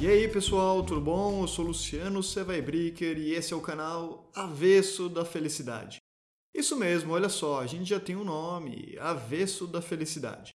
E 0.00 0.06
aí 0.06 0.26
pessoal, 0.28 0.82
tudo 0.82 1.00
bom? 1.00 1.42
Eu 1.42 1.46
sou 1.46 1.66
Luciano 1.66 2.22
Sevaibricker 2.22 3.18
e 3.18 3.34
esse 3.34 3.52
é 3.52 3.56
o 3.56 3.60
canal 3.60 4.30
Avesso 4.34 5.10
da 5.10 5.26
Felicidade. 5.26 5.98
Isso 6.54 6.74
mesmo, 6.74 7.12
olha 7.12 7.28
só, 7.28 7.60
a 7.60 7.66
gente 7.66 7.84
já 7.84 8.00
tem 8.00 8.16
um 8.16 8.24
nome, 8.24 8.96
Avesso 8.98 9.66
da 9.66 9.82
Felicidade. 9.82 10.49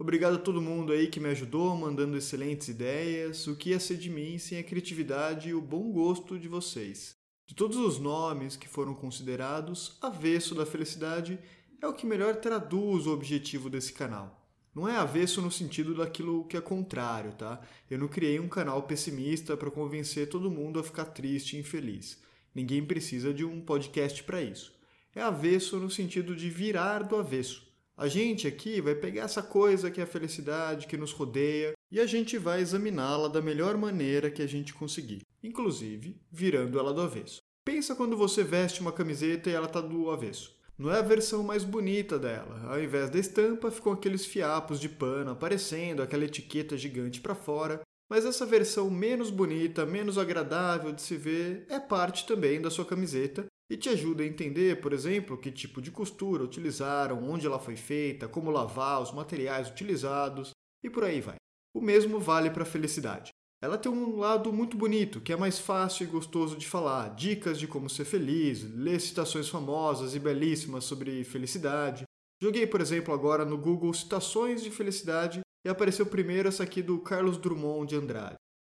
Obrigado 0.00 0.36
a 0.36 0.38
todo 0.38 0.62
mundo 0.62 0.92
aí 0.92 1.08
que 1.08 1.18
me 1.18 1.28
ajudou, 1.30 1.76
mandando 1.76 2.16
excelentes 2.16 2.68
ideias. 2.68 3.48
O 3.48 3.56
que 3.56 3.70
ia 3.70 3.80
ser 3.80 3.96
de 3.96 4.08
mim 4.08 4.38
sem 4.38 4.56
a 4.56 4.62
criatividade 4.62 5.48
e 5.48 5.54
o 5.54 5.60
bom 5.60 5.90
gosto 5.90 6.38
de 6.38 6.46
vocês? 6.46 7.16
De 7.44 7.52
todos 7.52 7.76
os 7.76 7.98
nomes 7.98 8.56
que 8.56 8.68
foram 8.68 8.94
considerados, 8.94 9.98
Avesso 10.00 10.54
da 10.54 10.64
Felicidade 10.64 11.36
é 11.82 11.86
o 11.88 11.92
que 11.92 12.06
melhor 12.06 12.36
traduz 12.36 13.08
o 13.08 13.12
objetivo 13.12 13.68
desse 13.68 13.92
canal. 13.92 14.48
Não 14.72 14.88
é 14.88 14.96
avesso 14.96 15.42
no 15.42 15.50
sentido 15.50 15.96
daquilo 15.96 16.44
que 16.44 16.56
é 16.56 16.60
contrário, 16.60 17.32
tá? 17.32 17.60
Eu 17.90 17.98
não 17.98 18.06
criei 18.06 18.38
um 18.38 18.48
canal 18.48 18.84
pessimista 18.84 19.56
para 19.56 19.68
convencer 19.68 20.28
todo 20.28 20.48
mundo 20.48 20.78
a 20.78 20.84
ficar 20.84 21.06
triste 21.06 21.56
e 21.56 21.60
infeliz. 21.60 22.22
Ninguém 22.54 22.84
precisa 22.84 23.34
de 23.34 23.44
um 23.44 23.60
podcast 23.60 24.22
para 24.22 24.40
isso. 24.40 24.72
É 25.12 25.20
avesso 25.20 25.76
no 25.80 25.90
sentido 25.90 26.36
de 26.36 26.48
virar 26.48 27.02
do 27.02 27.16
avesso. 27.16 27.67
A 27.98 28.06
gente 28.06 28.46
aqui 28.46 28.80
vai 28.80 28.94
pegar 28.94 29.24
essa 29.24 29.42
coisa 29.42 29.90
que 29.90 30.00
é 30.00 30.04
a 30.04 30.06
felicidade 30.06 30.86
que 30.86 30.96
nos 30.96 31.10
rodeia 31.10 31.72
e 31.90 31.98
a 31.98 32.06
gente 32.06 32.38
vai 32.38 32.60
examiná-la 32.60 33.26
da 33.26 33.42
melhor 33.42 33.76
maneira 33.76 34.30
que 34.30 34.40
a 34.40 34.46
gente 34.46 34.72
conseguir, 34.72 35.22
inclusive 35.42 36.16
virando 36.30 36.78
ela 36.78 36.94
do 36.94 37.00
avesso. 37.00 37.40
Pensa 37.64 37.96
quando 37.96 38.16
você 38.16 38.44
veste 38.44 38.80
uma 38.80 38.92
camiseta 38.92 39.50
e 39.50 39.52
ela 39.52 39.66
está 39.66 39.80
do 39.80 40.12
avesso. 40.12 40.56
Não 40.78 40.92
é 40.92 41.00
a 41.00 41.02
versão 41.02 41.42
mais 41.42 41.64
bonita 41.64 42.20
dela. 42.20 42.62
Ao 42.68 42.80
invés 42.80 43.10
da 43.10 43.18
estampa, 43.18 43.68
ficam 43.68 43.94
aqueles 43.94 44.24
fiapos 44.24 44.78
de 44.78 44.88
pano 44.88 45.32
aparecendo, 45.32 46.00
aquela 46.00 46.24
etiqueta 46.24 46.76
gigante 46.76 47.20
para 47.20 47.34
fora. 47.34 47.80
Mas 48.08 48.24
essa 48.24 48.46
versão 48.46 48.88
menos 48.88 49.28
bonita, 49.28 49.84
menos 49.84 50.18
agradável 50.18 50.92
de 50.92 51.02
se 51.02 51.16
ver, 51.16 51.66
é 51.68 51.80
parte 51.80 52.28
também 52.28 52.60
da 52.60 52.70
sua 52.70 52.84
camiseta 52.84 53.44
e 53.70 53.76
te 53.76 53.88
ajuda 53.88 54.22
a 54.22 54.26
entender, 54.26 54.80
por 54.80 54.92
exemplo, 54.92 55.36
que 55.36 55.52
tipo 55.52 55.82
de 55.82 55.90
costura 55.90 56.42
utilizaram, 56.42 57.22
onde 57.28 57.46
ela 57.46 57.58
foi 57.58 57.76
feita, 57.76 58.26
como 58.26 58.50
lavar, 58.50 59.02
os 59.02 59.12
materiais 59.12 59.68
utilizados 59.68 60.50
e 60.82 60.88
por 60.88 61.04
aí 61.04 61.20
vai. 61.20 61.36
O 61.74 61.80
mesmo 61.80 62.18
vale 62.18 62.50
para 62.50 62.62
a 62.62 62.66
felicidade. 62.66 63.30
Ela 63.60 63.76
tem 63.76 63.90
um 63.90 64.16
lado 64.16 64.52
muito 64.52 64.76
bonito, 64.76 65.20
que 65.20 65.32
é 65.32 65.36
mais 65.36 65.58
fácil 65.58 66.04
e 66.04 66.10
gostoso 66.10 66.56
de 66.56 66.66
falar, 66.66 67.14
dicas 67.14 67.58
de 67.58 67.66
como 67.66 67.90
ser 67.90 68.04
feliz, 68.04 68.62
ler 68.62 69.00
citações 69.00 69.48
famosas 69.48 70.14
e 70.14 70.20
belíssimas 70.20 70.84
sobre 70.84 71.24
felicidade. 71.24 72.04
Joguei, 72.40 72.66
por 72.68 72.80
exemplo, 72.80 73.12
agora 73.12 73.44
no 73.44 73.58
Google 73.58 73.92
citações 73.92 74.62
de 74.62 74.70
felicidade 74.70 75.40
e 75.66 75.68
apareceu 75.68 76.06
primeiro 76.06 76.48
essa 76.48 76.62
aqui 76.62 76.80
do 76.80 77.00
Carlos 77.00 77.36
Drummond 77.36 77.88
de 77.88 77.96
Andrade. 77.96 78.36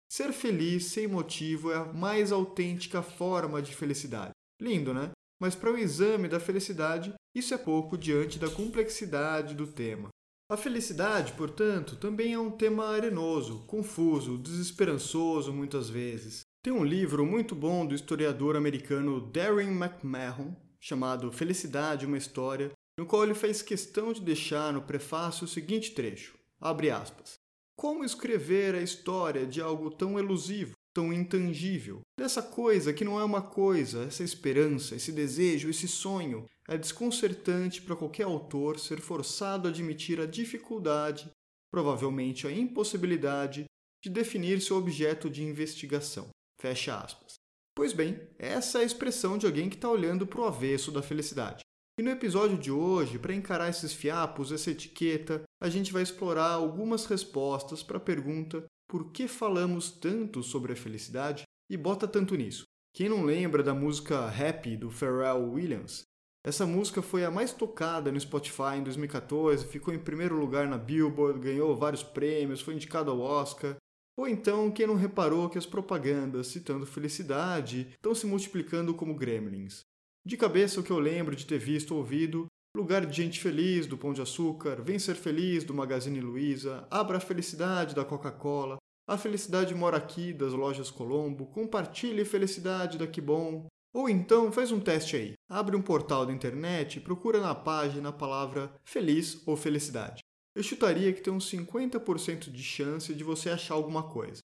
Ser 0.09 0.31
feliz 0.31 0.85
sem 0.85 1.07
motivo 1.07 1.71
é 1.71 1.75
a 1.75 1.85
mais 1.85 2.31
autêntica 2.31 3.03
forma 3.03 3.61
de 3.61 3.75
felicidade. 3.75 4.31
Lindo, 4.61 4.93
né? 4.93 5.11
Mas 5.41 5.55
para 5.55 5.71
o 5.71 5.77
exame 5.77 6.27
da 6.27 6.39
felicidade, 6.39 7.13
isso 7.33 7.53
é 7.53 7.57
pouco 7.57 7.97
diante 7.97 8.37
da 8.37 8.49
complexidade 8.49 9.55
do 9.55 9.65
tema. 9.65 10.09
A 10.51 10.57
felicidade, 10.57 11.33
portanto, 11.33 11.95
também 11.95 12.33
é 12.33 12.39
um 12.39 12.51
tema 12.51 12.87
arenoso, 12.87 13.63
confuso, 13.67 14.37
desesperançoso 14.37 15.53
muitas 15.53 15.89
vezes. 15.89 16.41
Tem 16.63 16.73
um 16.73 16.83
livro 16.83 17.25
muito 17.25 17.55
bom 17.55 17.85
do 17.85 17.95
historiador 17.95 18.57
americano 18.57 19.21
Darren 19.21 19.69
McMahon, 19.69 20.53
chamado 20.79 21.31
Felicidade, 21.31 22.05
uma 22.05 22.17
História, 22.17 22.71
no 22.97 23.05
qual 23.05 23.23
ele 23.23 23.35
fez 23.35 23.61
questão 23.61 24.11
de 24.11 24.21
deixar 24.21 24.73
no 24.73 24.81
prefácio 24.81 25.45
o 25.45 25.47
seguinte 25.47 25.91
trecho: 25.91 26.37
abre 26.59 26.89
aspas. 26.89 27.35
Como 27.77 28.03
escrever 28.03 28.75
a 28.75 28.81
história 28.81 29.45
de 29.45 29.61
algo 29.61 29.89
tão 29.89 30.19
elusivo, 30.19 30.73
intangível, 31.13 32.01
dessa 32.17 32.41
coisa 32.41 32.93
que 32.93 33.05
não 33.05 33.19
é 33.19 33.23
uma 33.23 33.41
coisa, 33.41 34.03
essa 34.03 34.23
esperança, 34.23 34.95
esse 34.95 35.11
desejo, 35.11 35.69
esse 35.69 35.87
sonho. 35.87 36.45
É 36.67 36.77
desconcertante 36.77 37.81
para 37.81 37.95
qualquer 37.95 38.23
autor 38.23 38.79
ser 38.79 38.99
forçado 38.99 39.67
a 39.67 39.71
admitir 39.71 40.19
a 40.19 40.25
dificuldade, 40.25 41.31
provavelmente 41.71 42.45
a 42.45 42.51
impossibilidade, 42.51 43.65
de 44.03 44.09
definir 44.09 44.61
seu 44.61 44.77
objeto 44.77 45.29
de 45.29 45.43
investigação. 45.43 46.29
Fecha 46.61 46.99
aspas. 46.99 47.35
Pois 47.75 47.93
bem, 47.93 48.19
essa 48.37 48.79
é 48.79 48.81
a 48.81 48.85
expressão 48.85 49.37
de 49.37 49.45
alguém 49.45 49.69
que 49.69 49.75
está 49.75 49.89
olhando 49.89 50.27
para 50.27 50.41
o 50.41 50.45
avesso 50.45 50.91
da 50.91 51.01
felicidade. 51.01 51.61
E 51.97 52.01
no 52.01 52.11
episódio 52.11 52.57
de 52.57 52.71
hoje, 52.71 53.19
para 53.19 53.33
encarar 53.33 53.69
esses 53.69 53.93
fiapos, 53.93 54.51
essa 54.51 54.71
etiqueta, 54.71 55.43
a 55.61 55.69
gente 55.69 55.91
vai 55.91 56.01
explorar 56.01 56.51
algumas 56.51 57.05
respostas 57.05 57.83
para 57.83 57.97
a 57.97 58.01
pergunta 58.01 58.65
por 58.89 59.11
que 59.11 59.27
falamos 59.27 59.91
tanto 59.91 60.41
sobre 60.41 60.73
a 60.73 60.75
felicidade 60.75 61.43
e 61.69 61.77
bota 61.77 62.07
tanto 62.07 62.35
nisso. 62.35 62.63
Quem 62.91 63.07
não 63.07 63.23
lembra 63.23 63.61
da 63.61 63.71
música 63.71 64.25
Happy 64.27 64.75
do 64.75 64.89
Pharrell 64.89 65.51
Williams? 65.51 66.01
Essa 66.43 66.65
música 66.65 66.99
foi 67.03 67.23
a 67.23 67.29
mais 67.29 67.53
tocada 67.53 68.11
no 68.11 68.19
Spotify 68.19 68.77
em 68.77 68.83
2014, 68.83 69.67
ficou 69.67 69.93
em 69.93 69.99
primeiro 69.99 70.39
lugar 70.39 70.67
na 70.67 70.77
Billboard, 70.77 71.39
ganhou 71.39 71.77
vários 71.77 72.01
prêmios, 72.01 72.61
foi 72.61 72.73
indicado 72.73 73.11
ao 73.11 73.19
Oscar. 73.19 73.75
Ou 74.17 74.27
então, 74.27 74.71
quem 74.71 74.87
não 74.87 74.95
reparou 74.95 75.49
que 75.49 75.59
as 75.59 75.67
propagandas 75.67 76.47
citando 76.47 76.87
felicidade 76.87 77.89
estão 77.91 78.15
se 78.15 78.25
multiplicando 78.25 78.95
como 78.95 79.15
gremlins? 79.15 79.81
De 80.25 80.35
cabeça, 80.35 80.79
o 80.79 80.83
que 80.83 80.91
eu 80.91 80.99
lembro 80.99 81.35
de 81.35 81.45
ter 81.45 81.59
visto 81.59 81.91
ou 81.91 81.99
ouvido 81.99 82.47
Lugar 82.75 83.03
de 83.03 83.15
Gente 83.15 83.39
Feliz, 83.39 83.87
do 83.87 83.97
Pão 83.97 84.13
de 84.13 84.21
Açúcar, 84.21 84.81
Vem 84.83 84.99
Ser 84.99 85.15
Feliz, 85.15 85.63
do 85.63 85.73
Magazine 85.73 86.21
Luiza, 86.21 86.87
Abra 86.91 87.17
a 87.17 87.19
Felicidade, 87.19 87.95
da 87.95 88.05
Coca-Cola, 88.05 88.77
A 89.07 89.17
Felicidade 89.17 89.73
Mora 89.73 89.97
Aqui, 89.97 90.31
das 90.31 90.53
Lojas 90.53 90.91
Colombo, 90.91 91.47
Compartilhe 91.47 92.23
Felicidade, 92.23 92.99
da 92.99 93.07
Que 93.07 93.19
Bom. 93.19 93.65
Ou 93.91 94.07
então, 94.07 94.51
faz 94.51 94.71
um 94.71 94.79
teste 94.79 95.15
aí. 95.15 95.33
Abre 95.49 95.75
um 95.75 95.81
portal 95.81 96.27
da 96.27 96.31
internet 96.31 96.97
e 96.97 97.01
procura 97.01 97.41
na 97.41 97.55
página 97.55 98.09
a 98.09 98.13
palavra 98.13 98.71
Feliz 98.85 99.41
ou 99.47 99.57
Felicidade. 99.57 100.21
Eu 100.55 100.61
chutaria 100.61 101.11
que 101.11 101.21
tem 101.21 101.33
uns 101.33 101.49
50% 101.49 102.51
de 102.51 102.63
chance 102.63 103.15
de 103.15 103.23
você 103.23 103.49
achar 103.49 103.73
alguma 103.73 104.03
coisa. 104.03 104.41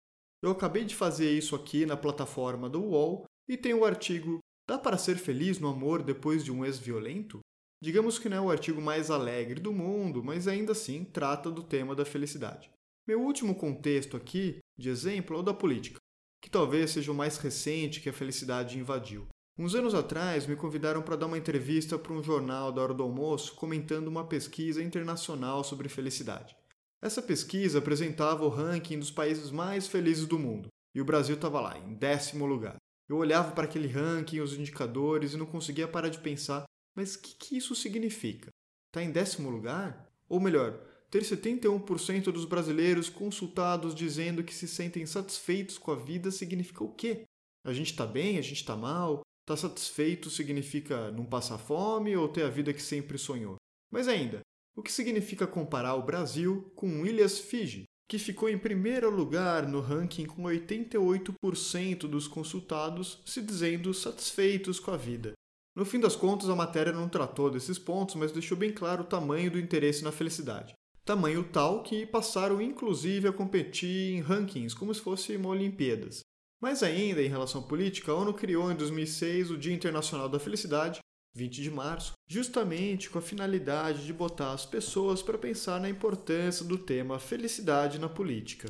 Eu 0.43 0.51
acabei 0.51 0.85
de 0.85 0.97
fazer 0.97 1.31
isso 1.31 1.55
aqui 1.55 1.87
na 1.87 1.97
plataforma 1.97 2.69
do 2.69 2.83
UOL 2.83 3.27
e 3.49 3.57
tem 3.57 3.75
o 3.75 3.85
artigo 3.85 4.41
Dá 4.69 4.79
para 4.79 4.99
ser 4.99 5.17
feliz 5.17 5.59
no 5.59 5.69
amor 5.69 6.03
depois 6.03 6.45
de 6.45 6.53
um 6.53 6.63
ex-violento? 6.63 7.41
Digamos 7.81 8.19
que 8.19 8.29
não 8.29 8.37
é 8.37 8.41
o 8.41 8.51
artigo 8.51 8.81
mais 8.81 9.11
alegre 9.11 9.61
do 9.61 9.73
mundo, 9.73 10.23
mas 10.23 10.49
ainda 10.49 10.73
assim 10.73 11.05
trata 11.05 11.51
do 11.51 11.63
tema 11.63 11.95
da 11.95 12.05
felicidade. 12.05 12.71
Meu 13.07 13.23
último 13.23 13.55
contexto 13.55 14.17
aqui, 14.17 14.59
de 14.77 14.89
exemplo, 14.89 15.37
é 15.37 15.39
o 15.39 15.43
da 15.43 15.55
política, 15.55 16.01
que 16.43 16.51
talvez 16.51 16.91
seja 16.91 17.13
o 17.13 17.15
mais 17.15 17.39
recente 17.39 18.01
que 18.01 18.09
a 18.09 18.13
felicidade 18.13 18.79
invadiu. 18.79 19.29
Uns 19.57 19.75
anos 19.75 19.95
atrás, 19.95 20.47
me 20.47 20.57
convidaram 20.57 21.03
para 21.03 21.17
dar 21.17 21.27
uma 21.27 21.39
entrevista 21.39 21.99
para 21.99 22.13
um 22.13 22.23
jornal 22.23 22.73
da 22.73 22.83
hora 22.83 22.95
do 22.95 23.03
almoço 23.03 23.55
comentando 23.55 24.09
uma 24.09 24.27
pesquisa 24.27 24.83
internacional 24.83 25.63
sobre 25.63 25.89
felicidade. 25.89 26.57
Essa 27.01 27.23
pesquisa 27.23 27.79
apresentava 27.79 28.45
o 28.45 28.49
ranking 28.49 28.99
dos 28.99 29.11
países 29.11 29.53
mais 29.53 29.87
felizes 29.87 30.27
do 30.27 30.39
mundo, 30.39 30.69
e 30.95 31.01
o 31.01 31.05
Brasil 31.05 31.37
estava 31.37 31.61
lá, 31.61 31.79
em 31.79 31.95
décimo 31.95 32.45
lugar. 32.45 32.77
Eu 33.09 33.17
olhava 33.17 33.53
para 33.53 33.65
aquele 33.65 33.89
ranking, 33.89 34.41
os 34.41 34.53
indicadores, 34.53 35.33
e 35.33 35.37
não 35.37 35.47
conseguia 35.47 35.89
parar 35.89 36.09
de 36.09 36.19
pensar 36.19 36.65
mas 36.99 37.15
o 37.15 37.21
que, 37.21 37.33
que 37.37 37.57
isso 37.57 37.77
significa? 37.77 38.49
Está 38.89 39.05
em 39.05 39.13
décimo 39.13 39.49
lugar? 39.49 40.11
Ou 40.29 40.41
melhor, 40.41 40.73
ter 41.09 41.23
71% 41.23 42.33
dos 42.33 42.45
brasileiros 42.45 43.09
consultados 43.09 43.95
dizendo 43.95 44.43
que 44.43 44.53
se 44.53 44.67
sentem 44.67 45.07
satisfeitos 45.07 45.79
com 45.79 45.93
a 45.93 45.95
vida 45.95 46.33
significa 46.33 46.83
o 46.83 46.93
quê? 46.93 47.23
A 47.65 47.73
gente 47.73 47.93
está 47.93 48.05
bem? 48.05 48.37
A 48.37 48.43
gente 48.43 48.57
está 48.57 48.75
mal? 48.75 49.21
Está 49.43 49.57
satisfeito 49.57 50.29
significa 50.29 51.13
não 51.13 51.25
passar 51.25 51.57
fome 51.57 52.17
ou 52.17 52.29
ter 52.29 52.43
a 52.43 52.51
vida 52.51 52.75
que 52.75 52.83
sempre 52.83 53.17
sonhou? 53.17 53.55
Mas 53.93 54.09
ainda, 54.09 54.41
o 54.75 54.83
que 54.83 54.91
significa 54.91 55.47
comparar 55.47 55.95
o 55.95 56.03
Brasil 56.03 56.73
com 56.75 57.07
Ilhas 57.07 57.39
Fiji, 57.39 57.85
que 58.09 58.19
ficou 58.19 58.49
em 58.49 58.59
primeiro 58.59 59.09
lugar 59.09 59.69
no 59.69 59.81
ranking 59.81 60.27
com 60.27 60.43
88% 60.43 62.09
dos 62.09 62.27
consultados 62.27 63.23
se 63.25 63.41
dizendo 63.41 63.95
satisfeitos 63.95 64.81
com 64.81 64.91
a 64.91 64.97
vida? 64.97 65.39
No 65.79 65.85
fim 65.85 66.01
das 66.01 66.17
contas, 66.17 66.51
a 66.51 66.57
matéria 66.57 66.93
não 66.93 67.09
tratou 67.09 67.49
desses 67.49 67.79
pontos, 67.79 68.17
mas 68.17 68.33
deixou 68.33 68.59
bem 68.59 68.73
claro 68.73 69.03
o 69.03 69.07
tamanho 69.07 69.49
do 69.49 69.61
interesse 69.61 70.03
na 70.03 70.11
felicidade. 70.11 70.75
Tamanho 71.05 71.45
tal 71.45 71.85
que 71.85 72.05
passaram 72.05 72.61
inclusive 72.61 73.29
a 73.29 73.33
competir 73.33 74.17
em 74.17 74.21
rankings, 74.21 74.75
como 74.75 74.93
se 74.93 75.01
fosse 75.01 75.37
uma 75.37 75.51
Olimpíadas. 75.51 76.23
Mas 76.61 76.83
ainda 76.83 77.23
em 77.23 77.29
relação 77.29 77.61
à 77.61 77.65
política, 77.65 78.11
a 78.11 78.17
ONU 78.17 78.35
criou 78.35 78.73
em 78.73 78.75
2006 78.75 79.53
o 79.53 79.57
Dia 79.57 79.73
Internacional 79.73 80.29
da 80.29 80.41
Felicidade, 80.41 80.99
20 81.37 81.63
de 81.63 81.71
março, 81.71 82.15
justamente 82.29 83.09
com 83.09 83.21
a 83.21 83.23
finalidade 83.23 84.05
de 84.05 84.13
botar 84.13 84.55
as 84.55 84.67
pessoas 84.67 85.23
para 85.23 85.39
pensar 85.39 85.81
na 85.81 85.89
importância 85.89 86.65
do 86.65 86.77
tema 86.77 87.21
felicidade 87.21 88.01
na 88.01 88.09
política. 88.09 88.69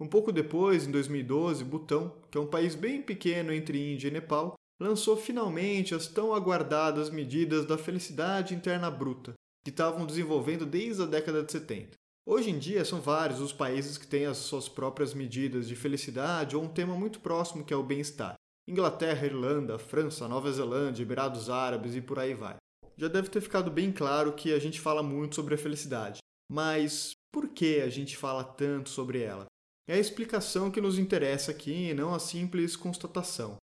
Um 0.00 0.08
pouco 0.08 0.32
depois, 0.32 0.88
em 0.88 0.90
2012, 0.90 1.62
Butão, 1.62 2.20
que 2.28 2.36
é 2.36 2.40
um 2.40 2.48
país 2.48 2.74
bem 2.74 3.00
pequeno 3.00 3.52
entre 3.52 3.94
Índia 3.94 4.08
e 4.08 4.10
Nepal, 4.10 4.57
lançou 4.80 5.16
finalmente 5.16 5.94
as 5.94 6.06
tão 6.06 6.34
aguardadas 6.34 7.10
medidas 7.10 7.64
da 7.66 7.76
felicidade 7.76 8.54
interna 8.54 8.90
bruta, 8.90 9.34
que 9.64 9.70
estavam 9.70 10.06
desenvolvendo 10.06 10.64
desde 10.64 11.02
a 11.02 11.06
década 11.06 11.42
de 11.42 11.50
70. 11.50 11.96
Hoje 12.26 12.50
em 12.50 12.58
dia, 12.58 12.84
são 12.84 13.00
vários 13.00 13.40
os 13.40 13.52
países 13.52 13.96
que 13.96 14.06
têm 14.06 14.26
as 14.26 14.36
suas 14.36 14.68
próprias 14.68 15.14
medidas 15.14 15.66
de 15.66 15.74
felicidade 15.74 16.54
ou 16.54 16.62
um 16.62 16.68
tema 16.68 16.94
muito 16.94 17.20
próximo 17.20 17.64
que 17.64 17.72
é 17.72 17.76
o 17.76 17.82
bem-estar. 17.82 18.34
Inglaterra, 18.68 19.24
Irlanda, 19.24 19.78
França, 19.78 20.28
Nova 20.28 20.52
Zelândia, 20.52 21.02
Emirados 21.02 21.48
Árabes 21.48 21.94
e 21.94 22.02
por 22.02 22.18
aí 22.18 22.34
vai. 22.34 22.56
Já 22.98 23.08
deve 23.08 23.30
ter 23.30 23.40
ficado 23.40 23.70
bem 23.70 23.90
claro 23.90 24.34
que 24.34 24.52
a 24.52 24.58
gente 24.58 24.78
fala 24.78 25.02
muito 25.02 25.36
sobre 25.36 25.54
a 25.54 25.58
felicidade. 25.58 26.18
Mas 26.52 27.12
por 27.32 27.48
que 27.48 27.80
a 27.80 27.88
gente 27.88 28.16
fala 28.16 28.44
tanto 28.44 28.90
sobre 28.90 29.22
ela? 29.22 29.46
É 29.88 29.94
a 29.94 29.98
explicação 29.98 30.70
que 30.70 30.82
nos 30.82 30.98
interessa 30.98 31.50
aqui 31.50 31.88
e 31.88 31.94
não 31.94 32.14
a 32.14 32.18
simples 32.18 32.76
constatação. 32.76 33.56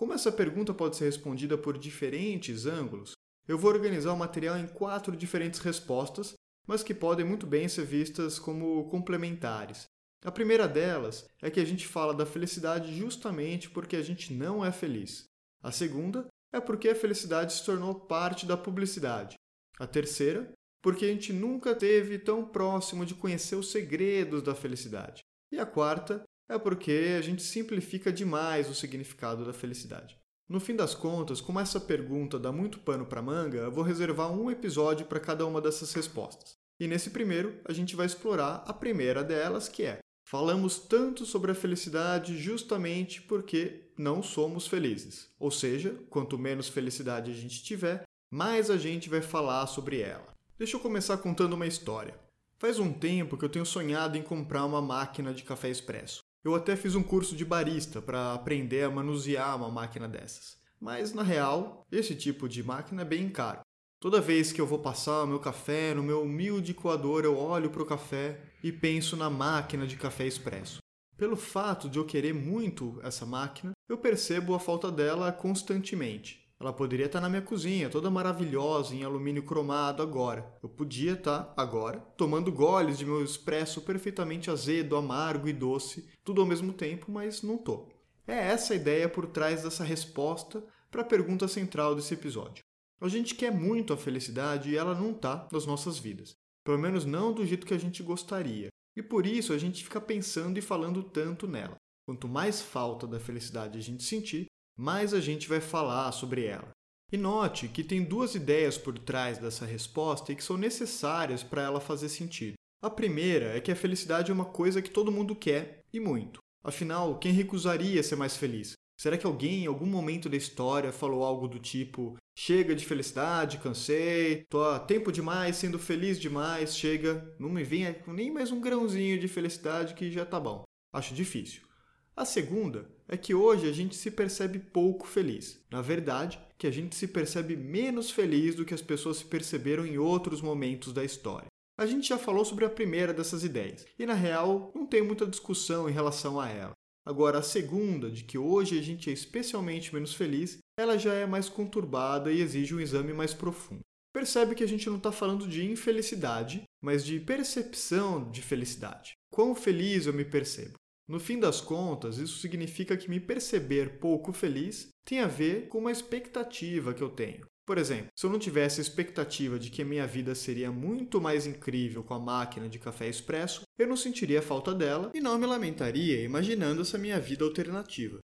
Como 0.00 0.14
essa 0.14 0.32
pergunta 0.32 0.72
pode 0.72 0.96
ser 0.96 1.04
respondida 1.04 1.58
por 1.58 1.76
diferentes 1.76 2.64
ângulos, 2.64 3.12
eu 3.46 3.58
vou 3.58 3.70
organizar 3.70 4.14
o 4.14 4.16
material 4.16 4.56
em 4.56 4.66
quatro 4.66 5.14
diferentes 5.14 5.60
respostas, 5.60 6.32
mas 6.66 6.82
que 6.82 6.94
podem 6.94 7.22
muito 7.22 7.46
bem 7.46 7.68
ser 7.68 7.84
vistas 7.84 8.38
como 8.38 8.88
complementares. 8.88 9.84
A 10.24 10.32
primeira 10.32 10.66
delas 10.66 11.28
é 11.42 11.50
que 11.50 11.60
a 11.60 11.66
gente 11.66 11.86
fala 11.86 12.14
da 12.14 12.24
felicidade 12.24 12.96
justamente 12.98 13.68
porque 13.68 13.94
a 13.94 14.02
gente 14.02 14.32
não 14.32 14.64
é 14.64 14.72
feliz. 14.72 15.24
A 15.62 15.70
segunda 15.70 16.26
é 16.50 16.58
porque 16.58 16.88
a 16.88 16.96
felicidade 16.96 17.52
se 17.52 17.62
tornou 17.62 17.94
parte 17.94 18.46
da 18.46 18.56
publicidade. 18.56 19.36
A 19.78 19.86
terceira, 19.86 20.50
porque 20.80 21.04
a 21.04 21.08
gente 21.08 21.30
nunca 21.30 21.74
teve 21.74 22.18
tão 22.18 22.42
próximo 22.42 23.04
de 23.04 23.14
conhecer 23.14 23.54
os 23.54 23.70
segredos 23.70 24.42
da 24.42 24.54
felicidade. 24.54 25.20
E 25.52 25.58
a 25.58 25.66
quarta 25.66 26.24
é 26.50 26.58
porque 26.58 27.14
a 27.16 27.20
gente 27.22 27.42
simplifica 27.42 28.12
demais 28.12 28.68
o 28.68 28.74
significado 28.74 29.44
da 29.44 29.52
felicidade. 29.52 30.18
No 30.48 30.58
fim 30.58 30.74
das 30.74 30.96
contas, 30.96 31.40
como 31.40 31.60
essa 31.60 31.78
pergunta 31.78 32.36
dá 32.36 32.50
muito 32.50 32.80
pano 32.80 33.06
para 33.06 33.22
manga, 33.22 33.58
eu 33.58 33.70
vou 33.70 33.84
reservar 33.84 34.32
um 34.32 34.50
episódio 34.50 35.06
para 35.06 35.20
cada 35.20 35.46
uma 35.46 35.60
dessas 35.60 35.92
respostas. 35.92 36.56
E 36.80 36.88
nesse 36.88 37.10
primeiro, 37.10 37.60
a 37.64 37.72
gente 37.72 37.94
vai 37.94 38.04
explorar 38.04 38.64
a 38.66 38.72
primeira 38.72 39.22
delas, 39.22 39.68
que 39.68 39.84
é: 39.84 40.00
falamos 40.24 40.76
tanto 40.76 41.24
sobre 41.24 41.52
a 41.52 41.54
felicidade 41.54 42.36
justamente 42.36 43.22
porque 43.22 43.92
não 43.96 44.20
somos 44.20 44.66
felizes. 44.66 45.30
Ou 45.38 45.52
seja, 45.52 45.94
quanto 46.10 46.36
menos 46.36 46.68
felicidade 46.68 47.30
a 47.30 47.34
gente 47.34 47.62
tiver, 47.62 48.02
mais 48.28 48.70
a 48.70 48.76
gente 48.76 49.08
vai 49.08 49.22
falar 49.22 49.68
sobre 49.68 50.00
ela. 50.00 50.34
Deixa 50.58 50.76
eu 50.76 50.80
começar 50.80 51.16
contando 51.18 51.52
uma 51.52 51.66
história. 51.66 52.18
Faz 52.58 52.80
um 52.80 52.92
tempo 52.92 53.36
que 53.36 53.44
eu 53.44 53.48
tenho 53.48 53.64
sonhado 53.64 54.18
em 54.18 54.22
comprar 54.22 54.64
uma 54.64 54.82
máquina 54.82 55.32
de 55.32 55.44
café 55.44 55.70
expresso. 55.70 56.28
Eu 56.42 56.54
até 56.54 56.74
fiz 56.74 56.94
um 56.94 57.02
curso 57.02 57.36
de 57.36 57.44
barista 57.44 58.00
para 58.00 58.32
aprender 58.32 58.84
a 58.84 58.90
manusear 58.90 59.56
uma 59.56 59.70
máquina 59.70 60.08
dessas. 60.08 60.58
Mas 60.80 61.12
na 61.12 61.22
real, 61.22 61.86
esse 61.92 62.14
tipo 62.14 62.48
de 62.48 62.62
máquina 62.62 63.02
é 63.02 63.04
bem 63.04 63.28
caro. 63.28 63.60
Toda 64.00 64.22
vez 64.22 64.50
que 64.50 64.58
eu 64.58 64.66
vou 64.66 64.78
passar 64.78 65.24
o 65.24 65.26
meu 65.26 65.38
café 65.38 65.92
no 65.92 66.02
meu 66.02 66.22
humilde 66.22 66.72
coador, 66.72 67.24
eu 67.24 67.36
olho 67.36 67.68
para 67.68 67.82
o 67.82 67.86
café 67.86 68.40
e 68.62 68.72
penso 68.72 69.14
na 69.14 69.28
máquina 69.28 69.86
de 69.86 69.96
café 69.96 70.26
expresso. 70.26 70.78
Pelo 71.18 71.36
fato 71.36 71.90
de 71.90 71.98
eu 71.98 72.06
querer 72.06 72.32
muito 72.32 72.98
essa 73.02 73.26
máquina, 73.26 73.72
eu 73.86 73.98
percebo 73.98 74.54
a 74.54 74.58
falta 74.58 74.90
dela 74.90 75.30
constantemente. 75.30 76.49
Ela 76.60 76.74
poderia 76.74 77.06
estar 77.06 77.22
na 77.22 77.28
minha 77.28 77.40
cozinha, 77.40 77.88
toda 77.88 78.10
maravilhosa, 78.10 78.94
em 78.94 79.02
alumínio 79.02 79.42
cromado 79.42 80.02
agora. 80.02 80.46
Eu 80.62 80.68
podia 80.68 81.14
estar, 81.14 81.54
agora, 81.56 82.00
tomando 82.18 82.52
goles 82.52 82.98
de 82.98 83.06
meu 83.06 83.24
expresso 83.24 83.80
perfeitamente 83.80 84.50
azedo, 84.50 84.94
amargo 84.94 85.48
e 85.48 85.54
doce, 85.54 86.06
tudo 86.22 86.42
ao 86.42 86.46
mesmo 86.46 86.74
tempo, 86.74 87.10
mas 87.10 87.42
não 87.42 87.56
tô. 87.56 87.88
É 88.26 88.34
essa 88.34 88.74
a 88.74 88.76
ideia 88.76 89.08
por 89.08 89.26
trás 89.26 89.62
dessa 89.62 89.82
resposta 89.82 90.62
para 90.90 91.00
a 91.00 91.04
pergunta 91.04 91.48
central 91.48 91.94
desse 91.94 92.12
episódio. 92.12 92.62
A 93.00 93.08
gente 93.08 93.34
quer 93.34 93.50
muito 93.50 93.94
a 93.94 93.96
felicidade 93.96 94.68
e 94.68 94.76
ela 94.76 94.94
não 94.94 95.12
está 95.12 95.48
nas 95.50 95.64
nossas 95.64 95.98
vidas. 95.98 96.34
Pelo 96.62 96.78
menos 96.78 97.06
não 97.06 97.32
do 97.32 97.46
jeito 97.46 97.66
que 97.66 97.72
a 97.72 97.78
gente 97.78 98.02
gostaria. 98.02 98.68
E 98.94 99.02
por 99.02 99.24
isso 99.24 99.54
a 99.54 99.58
gente 99.58 99.82
fica 99.82 99.98
pensando 99.98 100.58
e 100.58 100.62
falando 100.62 101.02
tanto 101.02 101.48
nela. 101.48 101.76
Quanto 102.06 102.28
mais 102.28 102.60
falta 102.60 103.06
da 103.06 103.18
felicidade 103.18 103.78
a 103.78 103.80
gente 103.80 104.02
sentir, 104.02 104.46
mais 104.80 105.12
a 105.12 105.20
gente 105.20 105.46
vai 105.46 105.60
falar 105.60 106.10
sobre 106.10 106.46
ela. 106.46 106.70
E 107.12 107.16
note 107.18 107.68
que 107.68 107.84
tem 107.84 108.02
duas 108.02 108.34
ideias 108.34 108.78
por 108.78 108.98
trás 108.98 109.36
dessa 109.36 109.66
resposta 109.66 110.32
e 110.32 110.34
que 110.34 110.42
são 110.42 110.56
necessárias 110.56 111.42
para 111.42 111.60
ela 111.60 111.80
fazer 111.80 112.08
sentido. 112.08 112.54
A 112.82 112.88
primeira 112.88 113.54
é 113.54 113.60
que 113.60 113.70
a 113.70 113.76
felicidade 113.76 114.30
é 114.30 114.34
uma 114.34 114.46
coisa 114.46 114.80
que 114.80 114.88
todo 114.88 115.12
mundo 115.12 115.36
quer 115.36 115.82
e 115.92 116.00
muito. 116.00 116.40
Afinal, 116.64 117.18
quem 117.18 117.30
recusaria 117.30 118.02
ser 118.02 118.16
mais 118.16 118.38
feliz? 118.38 118.72
Será 118.98 119.18
que 119.18 119.26
alguém 119.26 119.64
em 119.64 119.66
algum 119.66 119.84
momento 119.84 120.30
da 120.30 120.36
história 120.36 120.90
falou 120.90 121.24
algo 121.24 121.46
do 121.46 121.58
tipo: 121.58 122.16
chega 122.34 122.74
de 122.74 122.86
felicidade, 122.86 123.58
cansei, 123.58 124.46
tô 124.48 124.64
há 124.64 124.80
tempo 124.80 125.12
demais 125.12 125.56
sendo 125.56 125.78
feliz 125.78 126.18
demais, 126.18 126.74
chega, 126.74 127.34
não 127.38 127.50
me 127.50 127.62
venha 127.62 127.92
com 127.92 128.14
nem 128.14 128.32
mais 128.32 128.50
um 128.50 128.60
grãozinho 128.60 129.20
de 129.20 129.28
felicidade 129.28 129.92
que 129.92 130.10
já 130.10 130.24
tá 130.24 130.40
bom? 130.40 130.62
Acho 130.90 131.14
difícil. 131.14 131.68
A 132.16 132.24
segunda 132.24 132.90
é 133.10 133.16
que 133.16 133.34
hoje 133.34 133.68
a 133.68 133.72
gente 133.72 133.96
se 133.96 134.08
percebe 134.08 134.60
pouco 134.60 135.04
feliz. 135.04 135.60
Na 135.68 135.82
verdade, 135.82 136.40
que 136.56 136.66
a 136.66 136.70
gente 136.70 136.94
se 136.94 137.08
percebe 137.08 137.56
menos 137.56 138.10
feliz 138.12 138.54
do 138.54 138.64
que 138.64 138.72
as 138.72 138.80
pessoas 138.80 139.16
se 139.16 139.24
perceberam 139.24 139.84
em 139.84 139.98
outros 139.98 140.40
momentos 140.40 140.92
da 140.92 141.04
história. 141.04 141.48
A 141.76 141.86
gente 141.86 142.08
já 142.08 142.16
falou 142.16 142.44
sobre 142.44 142.64
a 142.64 142.70
primeira 142.70 143.12
dessas 143.12 143.42
ideias, 143.42 143.84
e 143.98 144.06
na 144.06 144.14
real 144.14 144.70
não 144.74 144.86
tem 144.86 145.02
muita 145.02 145.26
discussão 145.26 145.88
em 145.88 145.92
relação 145.92 146.38
a 146.38 146.48
ela. 146.48 146.72
Agora, 147.04 147.38
a 147.38 147.42
segunda, 147.42 148.10
de 148.10 148.22
que 148.22 148.38
hoje 148.38 148.78
a 148.78 148.82
gente 148.82 149.10
é 149.10 149.12
especialmente 149.12 149.92
menos 149.92 150.14
feliz, 150.14 150.58
ela 150.78 150.96
já 150.96 151.14
é 151.14 151.26
mais 151.26 151.48
conturbada 151.48 152.30
e 152.30 152.40
exige 152.40 152.74
um 152.74 152.80
exame 152.80 153.12
mais 153.12 153.34
profundo. 153.34 153.80
Percebe 154.12 154.54
que 154.54 154.62
a 154.62 154.68
gente 154.68 154.88
não 154.88 154.98
está 154.98 155.10
falando 155.10 155.48
de 155.48 155.64
infelicidade, 155.64 156.62
mas 156.80 157.04
de 157.04 157.18
percepção 157.18 158.30
de 158.30 158.42
felicidade. 158.42 159.12
Quão 159.32 159.54
feliz 159.54 160.06
eu 160.06 160.12
me 160.12 160.24
percebo? 160.24 160.74
No 161.10 161.18
fim 161.18 161.40
das 161.40 161.60
contas, 161.60 162.18
isso 162.18 162.38
significa 162.38 162.96
que 162.96 163.10
me 163.10 163.18
perceber 163.18 163.98
pouco 163.98 164.32
feliz 164.32 164.90
tem 165.04 165.18
a 165.18 165.26
ver 165.26 165.66
com 165.66 165.78
uma 165.78 165.90
expectativa 165.90 166.94
que 166.94 167.02
eu 167.02 167.10
tenho. 167.10 167.44
Por 167.66 167.78
exemplo, 167.78 168.06
se 168.16 168.24
eu 168.24 168.30
não 168.30 168.38
tivesse 168.38 168.80
a 168.80 168.82
expectativa 168.82 169.58
de 169.58 169.70
que 169.70 169.82
a 169.82 169.84
minha 169.84 170.06
vida 170.06 170.36
seria 170.36 170.70
muito 170.70 171.20
mais 171.20 171.48
incrível 171.48 172.04
com 172.04 172.14
a 172.14 172.18
máquina 172.20 172.68
de 172.68 172.78
café 172.78 173.08
expresso, 173.08 173.62
eu 173.76 173.88
não 173.88 173.96
sentiria 173.96 174.40
falta 174.40 174.72
dela 174.72 175.10
e 175.12 175.20
não 175.20 175.36
me 175.36 175.46
lamentaria 175.46 176.22
imaginando 176.22 176.82
essa 176.82 176.96
minha 176.96 177.18
vida 177.18 177.44
alternativa. 177.44 178.20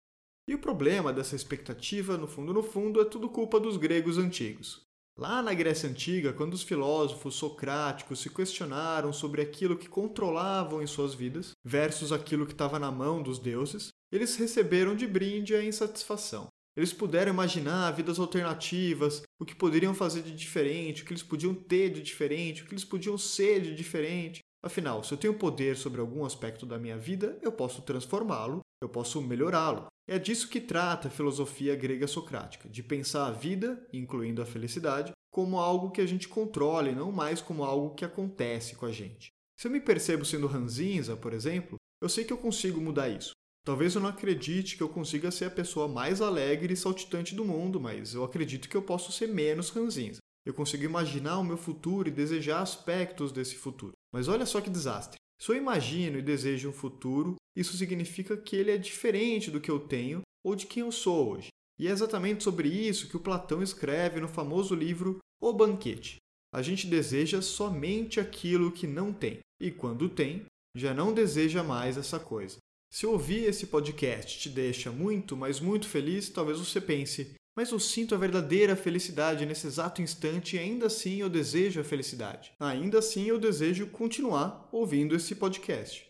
E 0.46 0.54
o 0.54 0.58
problema 0.58 1.10
dessa 1.10 1.34
expectativa, 1.34 2.18
no 2.18 2.28
fundo 2.28 2.52
no 2.52 2.62
fundo, 2.62 3.00
é 3.00 3.06
tudo 3.06 3.30
culpa 3.30 3.58
dos 3.58 3.78
gregos 3.78 4.18
antigos. 4.18 4.82
Lá 5.16 5.40
na 5.40 5.54
Grécia 5.54 5.88
Antiga, 5.88 6.32
quando 6.32 6.54
os 6.54 6.64
filósofos 6.64 7.36
socráticos 7.36 8.18
se 8.18 8.28
questionaram 8.28 9.12
sobre 9.12 9.40
aquilo 9.40 9.78
que 9.78 9.88
controlavam 9.88 10.82
em 10.82 10.88
suas 10.88 11.14
vidas 11.14 11.52
versus 11.64 12.10
aquilo 12.10 12.44
que 12.44 12.52
estava 12.52 12.80
na 12.80 12.90
mão 12.90 13.22
dos 13.22 13.38
deuses, 13.38 13.90
eles 14.10 14.34
receberam 14.34 14.96
de 14.96 15.06
brinde 15.06 15.54
a 15.54 15.64
insatisfação. 15.64 16.48
Eles 16.76 16.92
puderam 16.92 17.32
imaginar 17.32 17.92
vidas 17.92 18.18
alternativas, 18.18 19.22
o 19.40 19.44
que 19.44 19.54
poderiam 19.54 19.94
fazer 19.94 20.22
de 20.22 20.34
diferente, 20.34 21.02
o 21.02 21.06
que 21.06 21.12
eles 21.12 21.22
podiam 21.22 21.54
ter 21.54 21.90
de 21.90 22.02
diferente, 22.02 22.62
o 22.62 22.66
que 22.66 22.72
eles 22.72 22.84
podiam 22.84 23.16
ser 23.16 23.60
de 23.60 23.72
diferente. 23.72 24.40
Afinal, 24.64 25.04
se 25.04 25.12
eu 25.12 25.18
tenho 25.18 25.34
poder 25.34 25.76
sobre 25.76 26.00
algum 26.00 26.24
aspecto 26.24 26.64
da 26.64 26.78
minha 26.78 26.96
vida, 26.96 27.38
eu 27.42 27.52
posso 27.52 27.82
transformá-lo, 27.82 28.60
eu 28.80 28.88
posso 28.88 29.20
melhorá-lo. 29.20 29.88
É 30.08 30.18
disso 30.18 30.48
que 30.48 30.58
trata 30.58 31.08
a 31.08 31.10
filosofia 31.10 31.76
grega 31.76 32.06
socrática, 32.06 32.66
de 32.66 32.82
pensar 32.82 33.26
a 33.26 33.30
vida, 33.30 33.86
incluindo 33.92 34.40
a 34.40 34.46
felicidade, 34.46 35.12
como 35.30 35.58
algo 35.58 35.90
que 35.90 36.00
a 36.00 36.06
gente 36.06 36.26
controla 36.26 36.88
e 36.88 36.94
não 36.94 37.12
mais 37.12 37.42
como 37.42 37.62
algo 37.62 37.94
que 37.94 38.06
acontece 38.06 38.74
com 38.74 38.86
a 38.86 38.90
gente. 38.90 39.28
Se 39.54 39.68
eu 39.68 39.70
me 39.70 39.82
percebo 39.82 40.24
sendo 40.24 40.46
ranzinza, 40.46 41.14
por 41.14 41.34
exemplo, 41.34 41.76
eu 42.00 42.08
sei 42.08 42.24
que 42.24 42.32
eu 42.32 42.38
consigo 42.38 42.80
mudar 42.80 43.10
isso. 43.10 43.32
Talvez 43.66 43.94
eu 43.94 44.00
não 44.00 44.08
acredite 44.08 44.78
que 44.78 44.82
eu 44.82 44.88
consiga 44.88 45.30
ser 45.30 45.44
a 45.44 45.50
pessoa 45.50 45.88
mais 45.88 46.22
alegre 46.22 46.72
e 46.72 46.76
saltitante 46.76 47.34
do 47.34 47.44
mundo, 47.44 47.78
mas 47.78 48.14
eu 48.14 48.24
acredito 48.24 48.66
que 48.66 48.76
eu 48.78 48.82
posso 48.82 49.12
ser 49.12 49.26
menos 49.26 49.68
ranzinza. 49.68 50.20
Eu 50.46 50.54
consigo 50.54 50.84
imaginar 50.84 51.38
o 51.38 51.44
meu 51.44 51.58
futuro 51.58 52.08
e 52.08 52.12
desejar 52.12 52.60
aspectos 52.60 53.30
desse 53.30 53.56
futuro. 53.56 53.92
Mas 54.14 54.28
olha 54.28 54.46
só 54.46 54.60
que 54.60 54.70
desastre. 54.70 55.16
Se 55.42 55.50
eu 55.50 55.56
imagino 55.56 56.16
e 56.16 56.22
desejo 56.22 56.68
um 56.68 56.72
futuro, 56.72 57.34
isso 57.56 57.76
significa 57.76 58.36
que 58.36 58.54
ele 58.54 58.70
é 58.70 58.78
diferente 58.78 59.50
do 59.50 59.60
que 59.60 59.68
eu 59.68 59.80
tenho 59.80 60.22
ou 60.46 60.54
de 60.54 60.66
quem 60.66 60.82
eu 60.82 60.92
sou 60.92 61.32
hoje. 61.32 61.48
E 61.80 61.88
é 61.88 61.90
exatamente 61.90 62.44
sobre 62.44 62.68
isso 62.68 63.08
que 63.08 63.16
o 63.16 63.20
Platão 63.20 63.60
escreve 63.60 64.20
no 64.20 64.28
famoso 64.28 64.72
livro 64.72 65.18
O 65.42 65.52
Banquete. 65.52 66.18
A 66.54 66.62
gente 66.62 66.86
deseja 66.86 67.42
somente 67.42 68.20
aquilo 68.20 68.70
que 68.70 68.86
não 68.86 69.12
tem, 69.12 69.40
e 69.60 69.72
quando 69.72 70.08
tem, 70.08 70.44
já 70.76 70.94
não 70.94 71.12
deseja 71.12 71.64
mais 71.64 71.96
essa 71.96 72.20
coisa. 72.20 72.58
Se 72.92 73.06
ouvir 73.06 73.42
esse 73.46 73.66
podcast 73.66 74.38
te 74.38 74.48
deixa 74.48 74.92
muito, 74.92 75.36
mas 75.36 75.58
muito 75.58 75.88
feliz, 75.88 76.28
talvez 76.28 76.60
você 76.60 76.80
pense: 76.80 77.34
mas 77.56 77.70
eu 77.70 77.78
sinto 77.78 78.14
a 78.14 78.18
verdadeira 78.18 78.74
felicidade 78.74 79.46
nesse 79.46 79.66
exato 79.66 80.02
instante 80.02 80.56
e 80.56 80.58
ainda 80.58 80.86
assim 80.86 81.16
eu 81.16 81.28
desejo 81.28 81.80
a 81.80 81.84
felicidade. 81.84 82.52
Ainda 82.58 82.98
assim 82.98 83.26
eu 83.26 83.38
desejo 83.38 83.86
continuar 83.86 84.68
ouvindo 84.72 85.14
esse 85.14 85.34
podcast. 85.34 86.06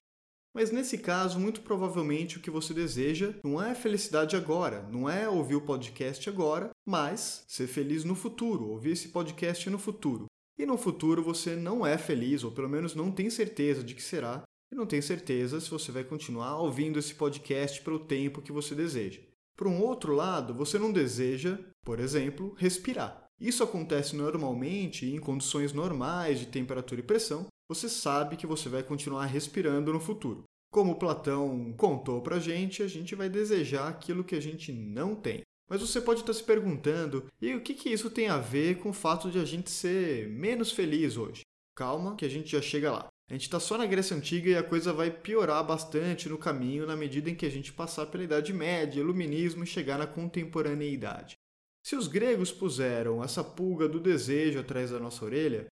Mas 0.54 0.70
nesse 0.70 0.98
caso, 0.98 1.40
muito 1.40 1.62
provavelmente 1.62 2.38
o 2.38 2.40
que 2.40 2.50
você 2.50 2.72
deseja 2.72 3.34
não 3.42 3.60
é 3.60 3.74
felicidade 3.74 4.36
agora, 4.36 4.82
não 4.90 5.10
é 5.10 5.28
ouvir 5.28 5.56
o 5.56 5.60
podcast 5.60 6.28
agora, 6.28 6.70
mas 6.86 7.44
ser 7.48 7.66
feliz 7.66 8.04
no 8.04 8.14
futuro, 8.14 8.68
ouvir 8.68 8.92
esse 8.92 9.08
podcast 9.08 9.68
no 9.68 9.78
futuro. 9.78 10.26
E 10.56 10.64
no 10.64 10.78
futuro 10.78 11.24
você 11.24 11.56
não 11.56 11.84
é 11.84 11.98
feliz, 11.98 12.44
ou 12.44 12.52
pelo 12.52 12.68
menos 12.68 12.94
não 12.94 13.10
tem 13.10 13.28
certeza 13.28 13.82
de 13.82 13.94
que 13.94 14.02
será, 14.02 14.44
e 14.72 14.76
não 14.76 14.86
tem 14.86 15.02
certeza 15.02 15.60
se 15.60 15.68
você 15.68 15.90
vai 15.90 16.04
continuar 16.04 16.60
ouvindo 16.60 17.00
esse 17.00 17.14
podcast 17.16 17.82
pelo 17.82 17.98
tempo 17.98 18.40
que 18.40 18.52
você 18.52 18.76
deseja. 18.76 19.20
Por 19.56 19.66
um 19.66 19.80
outro 19.80 20.12
lado, 20.12 20.52
você 20.52 20.78
não 20.78 20.92
deseja, 20.92 21.58
por 21.84 22.00
exemplo, 22.00 22.54
respirar. 22.58 23.24
Isso 23.40 23.62
acontece 23.62 24.16
normalmente 24.16 25.06
em 25.06 25.18
condições 25.18 25.72
normais 25.72 26.38
de 26.38 26.46
temperatura 26.46 27.00
e 27.00 27.04
pressão. 27.04 27.46
Você 27.68 27.88
sabe 27.88 28.36
que 28.36 28.46
você 28.46 28.68
vai 28.68 28.82
continuar 28.82 29.26
respirando 29.26 29.92
no 29.92 30.00
futuro. 30.00 30.44
Como 30.72 30.98
Platão 30.98 31.72
contou 31.76 32.20
pra 32.20 32.40
gente, 32.40 32.82
a 32.82 32.88
gente 32.88 33.14
vai 33.14 33.28
desejar 33.28 33.88
aquilo 33.88 34.24
que 34.24 34.34
a 34.34 34.40
gente 34.40 34.72
não 34.72 35.14
tem. 35.14 35.42
Mas 35.70 35.80
você 35.80 36.00
pode 36.00 36.20
estar 36.20 36.34
se 36.34 36.42
perguntando, 36.42 37.26
e 37.40 37.54
o 37.54 37.60
que, 37.60 37.74
que 37.74 37.88
isso 37.88 38.10
tem 38.10 38.28
a 38.28 38.38
ver 38.38 38.78
com 38.78 38.90
o 38.90 38.94
fato 38.94 39.30
de 39.30 39.38
a 39.38 39.44
gente 39.44 39.70
ser 39.70 40.28
menos 40.28 40.72
feliz 40.72 41.16
hoje? 41.16 41.42
Calma, 41.74 42.16
que 42.16 42.24
a 42.24 42.28
gente 42.28 42.50
já 42.50 42.60
chega 42.60 42.92
lá. 42.92 43.08
A 43.28 43.32
gente 43.32 43.42
está 43.42 43.58
só 43.58 43.78
na 43.78 43.86
Grécia 43.86 44.16
Antiga 44.16 44.50
e 44.50 44.56
a 44.56 44.62
coisa 44.62 44.92
vai 44.92 45.10
piorar 45.10 45.64
bastante 45.66 46.28
no 46.28 46.36
caminho 46.36 46.86
na 46.86 46.94
medida 46.94 47.30
em 47.30 47.34
que 47.34 47.46
a 47.46 47.50
gente 47.50 47.72
passar 47.72 48.06
pela 48.06 48.24
Idade 48.24 48.52
Média, 48.52 49.00
Iluminismo 49.00 49.64
e 49.64 49.66
chegar 49.66 49.98
na 49.98 50.06
contemporaneidade. 50.06 51.36
Se 51.82 51.96
os 51.96 52.06
gregos 52.06 52.52
puseram 52.52 53.22
essa 53.22 53.42
pulga 53.42 53.88
do 53.88 54.00
desejo 54.00 54.60
atrás 54.60 54.90
da 54.90 54.98
nossa 54.98 55.24
orelha, 55.24 55.66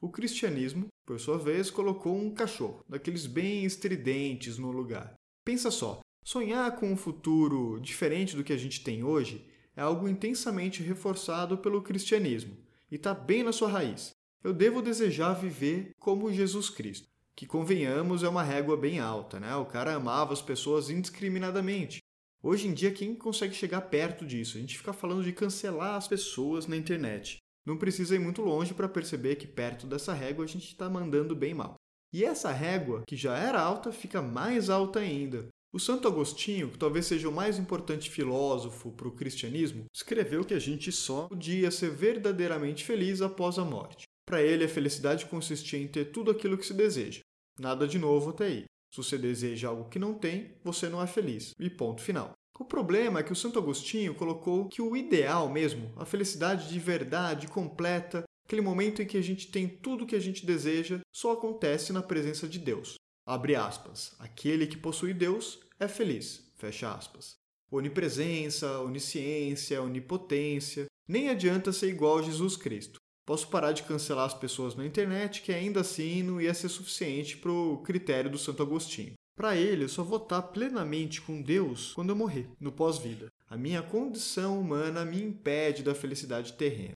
o 0.00 0.10
cristianismo, 0.10 0.88
por 1.06 1.18
sua 1.18 1.38
vez, 1.38 1.70
colocou 1.70 2.16
um 2.16 2.32
cachorro, 2.32 2.84
daqueles 2.88 3.26
bem 3.26 3.64
estridentes 3.64 4.58
no 4.58 4.70
lugar. 4.70 5.14
Pensa 5.44 5.70
só, 5.70 6.00
Sonhar 6.24 6.76
com 6.76 6.92
um 6.92 6.96
futuro 6.96 7.80
diferente 7.80 8.36
do 8.36 8.44
que 8.44 8.52
a 8.52 8.56
gente 8.56 8.84
tem 8.84 9.02
hoje 9.02 9.48
é 9.74 9.80
algo 9.80 10.08
intensamente 10.08 10.82
reforçado 10.82 11.58
pelo 11.58 11.82
cristianismo 11.82 12.56
e 12.90 12.96
está 12.96 13.14
bem 13.14 13.42
na 13.42 13.52
sua 13.52 13.68
raiz. 13.68 14.10
Eu 14.42 14.54
devo 14.54 14.80
desejar 14.80 15.34
viver 15.34 15.90
como 15.98 16.32
Jesus 16.32 16.70
Cristo, 16.70 17.06
que 17.36 17.46
convenhamos 17.46 18.22
é 18.22 18.28
uma 18.28 18.42
régua 18.42 18.74
bem 18.74 18.98
alta, 18.98 19.38
né? 19.38 19.54
O 19.56 19.66
cara 19.66 19.94
amava 19.94 20.32
as 20.32 20.40
pessoas 20.40 20.88
indiscriminadamente. 20.88 21.98
Hoje 22.42 22.66
em 22.66 22.72
dia, 22.72 22.90
quem 22.90 23.14
consegue 23.14 23.54
chegar 23.54 23.82
perto 23.82 24.24
disso? 24.24 24.56
A 24.56 24.60
gente 24.60 24.78
fica 24.78 24.94
falando 24.94 25.22
de 25.22 25.32
cancelar 25.32 25.96
as 25.96 26.08
pessoas 26.08 26.66
na 26.66 26.74
internet. 26.74 27.36
Não 27.66 27.76
precisa 27.76 28.14
ir 28.14 28.18
muito 28.18 28.40
longe 28.40 28.72
para 28.72 28.88
perceber 28.88 29.36
que 29.36 29.46
perto 29.46 29.86
dessa 29.86 30.14
régua 30.14 30.46
a 30.46 30.48
gente 30.48 30.68
está 30.68 30.88
mandando 30.88 31.36
bem 31.36 31.52
mal. 31.52 31.74
E 32.10 32.24
essa 32.24 32.50
régua, 32.50 33.02
que 33.06 33.16
já 33.16 33.36
era 33.36 33.60
alta, 33.60 33.92
fica 33.92 34.22
mais 34.22 34.70
alta 34.70 35.00
ainda 35.00 35.50
o 35.72 35.78
Santo 35.78 36.08
Agostinho, 36.08 36.68
que 36.68 36.78
talvez 36.78 37.06
seja 37.06 37.28
o 37.28 37.32
mais 37.32 37.56
importante 37.56 38.10
filósofo 38.10 38.90
para 38.90 39.06
o 39.06 39.12
cristianismo, 39.12 39.84
escreveu 39.94 40.44
que 40.44 40.54
a 40.54 40.58
gente 40.58 40.90
só 40.90 41.28
podia 41.28 41.70
ser 41.70 41.90
verdadeiramente 41.90 42.84
feliz 42.84 43.22
após 43.22 43.56
a 43.56 43.64
morte. 43.64 44.04
Para 44.30 44.42
ele, 44.42 44.62
a 44.62 44.68
felicidade 44.68 45.26
consistia 45.26 45.80
em 45.80 45.88
ter 45.88 46.12
tudo 46.12 46.30
aquilo 46.30 46.56
que 46.56 46.64
se 46.64 46.72
deseja. 46.72 47.18
Nada 47.58 47.84
de 47.88 47.98
novo 47.98 48.30
até 48.30 48.44
aí. 48.44 48.64
Se 48.94 48.98
você 48.98 49.18
deseja 49.18 49.66
algo 49.66 49.88
que 49.88 49.98
não 49.98 50.14
tem, 50.14 50.54
você 50.62 50.88
não 50.88 51.02
é 51.02 51.06
feliz. 51.08 51.52
E 51.58 51.68
ponto 51.68 52.00
final. 52.00 52.34
O 52.56 52.64
problema 52.64 53.18
é 53.18 53.22
que 53.24 53.32
o 53.32 53.36
Santo 53.36 53.58
Agostinho 53.58 54.14
colocou 54.14 54.68
que 54.68 54.80
o 54.80 54.96
ideal 54.96 55.48
mesmo, 55.48 55.92
a 55.96 56.04
felicidade 56.04 56.68
de 56.68 56.78
verdade, 56.78 57.48
completa, 57.48 58.22
aquele 58.46 58.62
momento 58.62 59.02
em 59.02 59.06
que 59.06 59.16
a 59.16 59.20
gente 59.20 59.50
tem 59.50 59.66
tudo 59.66 60.04
o 60.04 60.06
que 60.06 60.14
a 60.14 60.20
gente 60.20 60.46
deseja, 60.46 61.00
só 61.12 61.32
acontece 61.32 61.92
na 61.92 62.00
presença 62.00 62.46
de 62.46 62.60
Deus. 62.60 62.94
Abre 63.26 63.56
aspas. 63.56 64.14
Aquele 64.20 64.68
que 64.68 64.76
possui 64.76 65.12
Deus 65.12 65.58
é 65.80 65.88
feliz. 65.88 66.52
Fecha 66.54 66.94
aspas. 66.94 67.34
Onipresença, 67.68 68.78
onisciência, 68.78 69.82
onipotência. 69.82 70.86
Nem 71.08 71.30
adianta 71.30 71.72
ser 71.72 71.88
igual 71.88 72.18
a 72.18 72.22
Jesus 72.22 72.56
Cristo. 72.56 73.00
Posso 73.30 73.46
parar 73.46 73.70
de 73.70 73.84
cancelar 73.84 74.24
as 74.24 74.34
pessoas 74.34 74.74
na 74.74 74.84
internet, 74.84 75.42
que 75.42 75.52
ainda 75.52 75.82
assim 75.82 76.20
não 76.20 76.40
ia 76.40 76.52
ser 76.52 76.68
suficiente 76.68 77.36
para 77.36 77.52
o 77.52 77.78
critério 77.78 78.28
do 78.28 78.36
Santo 78.36 78.60
Agostinho. 78.60 79.12
Para 79.36 79.54
ele, 79.54 79.84
eu 79.84 79.88
só 79.88 80.02
vou 80.02 80.18
estar 80.18 80.42
plenamente 80.42 81.20
com 81.20 81.40
Deus 81.40 81.92
quando 81.92 82.10
eu 82.10 82.16
morrer, 82.16 82.50
no 82.58 82.72
pós-vida. 82.72 83.28
A 83.48 83.56
minha 83.56 83.82
condição 83.82 84.60
humana 84.60 85.04
me 85.04 85.22
impede 85.22 85.84
da 85.84 85.94
felicidade 85.94 86.54
terrena. 86.54 86.94